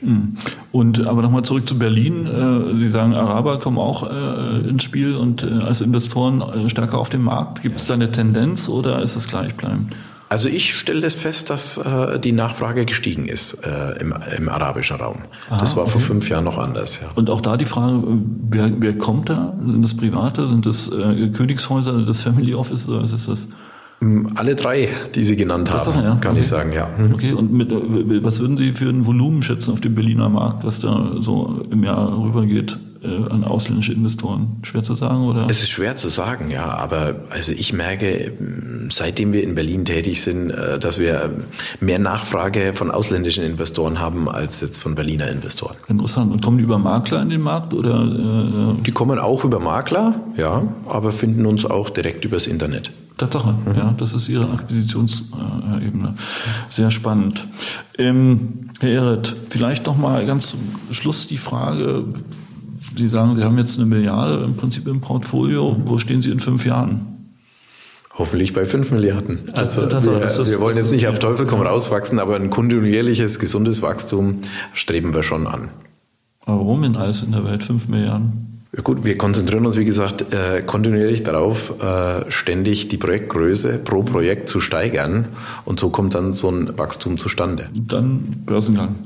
Und 0.72 1.06
aber 1.07 1.23
nochmal 1.23 1.42
zurück 1.42 1.69
zu 1.69 1.79
Berlin. 1.79 2.27
Äh, 2.27 2.79
Sie 2.79 2.88
sagen, 2.88 3.14
Araber 3.14 3.59
kommen 3.59 3.79
auch 3.79 4.11
äh, 4.11 4.69
ins 4.69 4.85
Spiel 4.85 5.16
und 5.16 5.42
äh, 5.42 5.64
als 5.64 5.81
Investoren 5.81 6.40
äh, 6.40 6.69
stärker 6.69 6.99
auf 6.99 7.09
dem 7.09 7.25
Markt. 7.25 7.62
Gibt 7.62 7.79
es 7.79 7.87
da 7.87 7.95
eine 7.95 8.11
Tendenz 8.11 8.69
oder 8.69 9.03
ist 9.03 9.16
es 9.16 9.29
gleichbleibend? 9.29 9.95
Also 10.29 10.49
ich 10.49 10.75
stelle 10.75 11.01
das 11.01 11.14
fest, 11.14 11.51
dass 11.51 11.79
äh, 11.79 12.19
die 12.19 12.33
Nachfrage 12.33 12.85
gestiegen 12.85 13.29
ist 13.29 13.64
äh, 13.64 14.01
im, 14.01 14.12
im 14.37 14.49
arabischen 14.49 14.97
Raum. 14.97 15.23
das 15.49 15.77
war 15.77 15.87
vor 15.87 16.01
fünf 16.01 16.29
Jahren 16.29 16.45
noch 16.45 16.59
anders. 16.59 17.01
Ja. 17.01 17.09
Und 17.14 17.31
auch 17.31 17.40
da 17.40 17.57
die 17.57 17.64
Frage, 17.64 17.99
äh, 17.99 18.19
wer, 18.51 18.73
wer 18.77 18.99
kommt 18.99 19.29
da? 19.29 19.55
Sind 19.64 19.83
das 19.83 19.97
Private? 19.97 20.49
Sind 20.49 20.66
das 20.66 20.88
äh, 20.88 21.29
Königshäuser? 21.29 21.95
Sind 21.95 22.09
das 22.09 22.21
Family 22.23 22.55
Office? 22.55 22.88
Oder 22.88 23.05
was 23.05 23.12
ist 23.12 23.29
das? 23.29 23.49
Alle 24.35 24.54
drei, 24.56 24.88
die 25.14 25.24
Sie 25.24 25.37
genannt 25.37 25.70
haben, 25.70 25.78
Tatsache, 25.85 26.04
ja. 26.04 26.14
kann 26.16 26.32
Okay. 26.32 26.42
ich 26.42 26.48
sagen, 26.48 26.72
ja. 26.72 26.88
Okay, 27.14 27.32
und 27.32 27.52
mit, 27.52 27.72
äh, 27.72 28.22
was 28.22 28.40
würden 28.40 28.56
Sie 28.59 28.72
für 28.72 28.88
ein 28.90 29.06
Volumen 29.06 29.42
schätzen 29.42 29.72
auf 29.72 29.80
dem 29.80 29.94
Berliner 29.94 30.28
Markt, 30.28 30.64
was 30.64 30.80
da 30.80 31.12
so 31.20 31.64
im 31.70 31.82
Jahr 31.82 32.12
rübergeht 32.22 32.78
äh, 33.02 33.06
an 33.32 33.44
ausländische 33.44 33.94
Investoren? 33.94 34.59
Schwer 34.64 34.82
zu 34.82 34.94
sagen, 34.94 35.26
oder? 35.26 35.46
Es 35.48 35.62
ist 35.62 35.70
schwer 35.70 35.96
zu 35.96 36.09
sagen, 36.11 36.50
ja, 36.50 36.66
aber 36.66 37.14
also 37.30 37.52
ich 37.52 37.72
merke, 37.72 38.32
mh, 38.38 38.88
seitdem 38.90 39.32
wir 39.32 39.42
in 39.42 39.54
Berlin 39.54 39.87
tätig 39.87 40.20
sind, 40.22 40.50
äh, 40.50 40.78
dass 40.78 40.98
wir 40.98 41.30
mehr 41.80 41.98
Nachfrage 41.98 42.72
von 42.74 42.90
ausländischen 42.90 43.44
Investoren 43.44 43.98
haben 43.98 44.28
als 44.28 44.61
jetzt 44.61 44.78
von 44.78 44.94
Berliner 44.94 45.28
Investoren. 45.30 45.76
Interessant. 45.88 46.32
Und 46.32 46.42
kommen 46.42 46.59
die 46.59 46.64
über 46.64 46.78
Makler 46.78 47.22
in 47.22 47.30
den 47.30 47.40
Markt 47.40 47.72
oder 47.72 48.04
äh, 48.04 48.82
Die 48.82 48.92
kommen 48.92 49.18
auch 49.18 49.42
über 49.44 49.59
Makler, 49.59 50.20
ja, 50.37 50.62
aber 50.85 51.12
finden 51.12 51.46
uns 51.46 51.64
auch 51.64 51.88
direkt 51.88 52.26
übers 52.26 52.46
Internet. 52.46 52.90
Tatsache, 53.16 53.55
ja, 53.76 53.94
das 53.96 54.14
ist 54.14 54.29
Ihre 54.29 54.50
Akquisitionsebene. 54.50 56.14
Sehr 56.68 56.90
spannend. 56.90 57.46
Ähm, 57.98 58.68
Herr 58.81 58.90
Ehret, 58.90 59.35
vielleicht 59.50 59.87
noch 59.87 59.96
mal 59.96 60.26
ganz 60.26 60.48
zum 60.50 60.61
Schluss 60.90 61.26
die 61.26 61.38
Frage, 61.38 62.05
Sie 62.96 63.09
sagen, 63.09 63.35
Sie 63.35 63.42
haben 63.44 63.59
jetzt 63.59 63.79
eine 63.79 63.87
Milliarde 63.87 64.44
im 64.44 64.57
Prinzip 64.57 64.87
im 64.87 65.00
Portfolio. 65.00 65.76
Wo 65.87 65.98
stehen 65.98 66.20
Sie 66.22 66.31
in 66.31 66.40
fünf 66.40 66.64
Jahren? 66.66 67.07
Hoffentlich 68.18 68.55
bei 68.55 68.64
5 68.64 68.90
Milliarden. 68.92 69.40
Also, 69.52 69.83
Also, 69.83 70.12
wir, 70.12 70.22
ist- 70.22 70.50
wir 70.50 70.61
wollen 70.61 70.76
jetzt 70.79 70.90
nicht 70.90 71.07
auf 71.07 71.18
Teufel 71.18 71.44
komm 71.46 71.61
raus 71.61 71.90
wachsen, 71.90 72.18
aber 72.18 72.37
ein 72.37 72.48
kontinuierliches, 72.48 73.38
gesundes 73.38 73.83
Wachstum 73.83 74.40
streben 74.72 75.12
wir 75.12 75.22
schon 75.22 75.46
an. 75.46 75.68
Aber 76.46 76.61
warum 76.61 76.81
denn 76.83 76.96
alles 76.96 77.22
in 77.22 77.33
der 77.33 77.44
Welt 77.44 77.62
fünf 77.62 77.88
Milliarden? 77.88 78.56
Gut, 78.85 79.05
wir 79.05 79.17
konzentrieren 79.17 79.65
uns, 79.65 79.77
wie 79.77 79.85
gesagt, 79.85 80.33
äh, 80.33 80.62
kontinuierlich 80.62 81.23
darauf, 81.23 81.83
äh, 81.83 82.31
ständig 82.31 82.89
die 82.89 82.99
Projektgröße 82.99 83.79
pro 83.85 84.03
Projekt 84.03 84.49
zu 84.49 84.61
steigern. 84.61 85.29
Und 85.65 85.81
so 85.81 85.91
kommt 85.91 86.15
dann 86.15 86.33
so 86.33 86.51
ein 86.51 86.77
Wachstum 86.79 87.17
zustande. 87.17 87.69
Dann 87.75 88.43
Börsengang. 88.45 88.97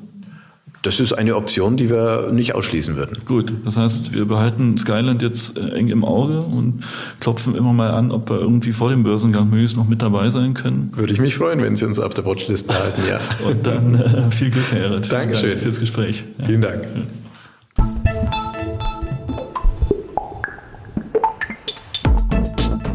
Das 0.82 0.98
ist 0.98 1.12
eine 1.12 1.36
Option, 1.36 1.76
die 1.76 1.90
wir 1.90 2.30
nicht 2.32 2.54
ausschließen 2.54 2.96
würden. 2.96 3.18
Gut, 3.26 3.52
das 3.66 3.76
heißt, 3.76 4.14
wir 4.14 4.24
behalten 4.24 4.78
Skyland 4.78 5.20
jetzt 5.20 5.58
äh, 5.58 5.72
eng 5.72 5.88
im 5.88 6.04
Auge 6.04 6.40
und 6.40 6.84
klopfen 7.20 7.54
immer 7.54 7.74
mal 7.74 7.90
an, 7.90 8.12
ob 8.12 8.30
wir 8.30 8.40
irgendwie 8.40 8.72
vor 8.72 8.88
dem 8.88 9.02
Börsengang 9.02 9.50
möglichst 9.50 9.76
noch 9.76 9.86
mit 9.86 10.00
dabei 10.00 10.30
sein 10.30 10.54
können. 10.54 10.90
Würde 10.96 11.12
ich 11.12 11.20
mich 11.20 11.34
freuen, 11.34 11.60
wenn 11.60 11.76
Sie 11.76 11.84
uns 11.84 11.98
auf 11.98 12.14
der 12.14 12.24
Watchlist 12.24 12.66
behalten, 12.66 13.02
ja. 13.08 13.20
Und 13.46 13.66
dann 13.66 13.94
äh, 13.94 14.30
viel 14.30 14.50
Glück, 14.50 14.72
Herr. 14.72 14.88
Vielen 14.88 15.02
Dankeschön. 15.02 15.50
Dank 15.50 15.60
fürs 15.60 15.80
Gespräch. 15.80 16.24
Ja. 16.38 16.46
Vielen 16.46 16.60
Dank. 16.62 16.84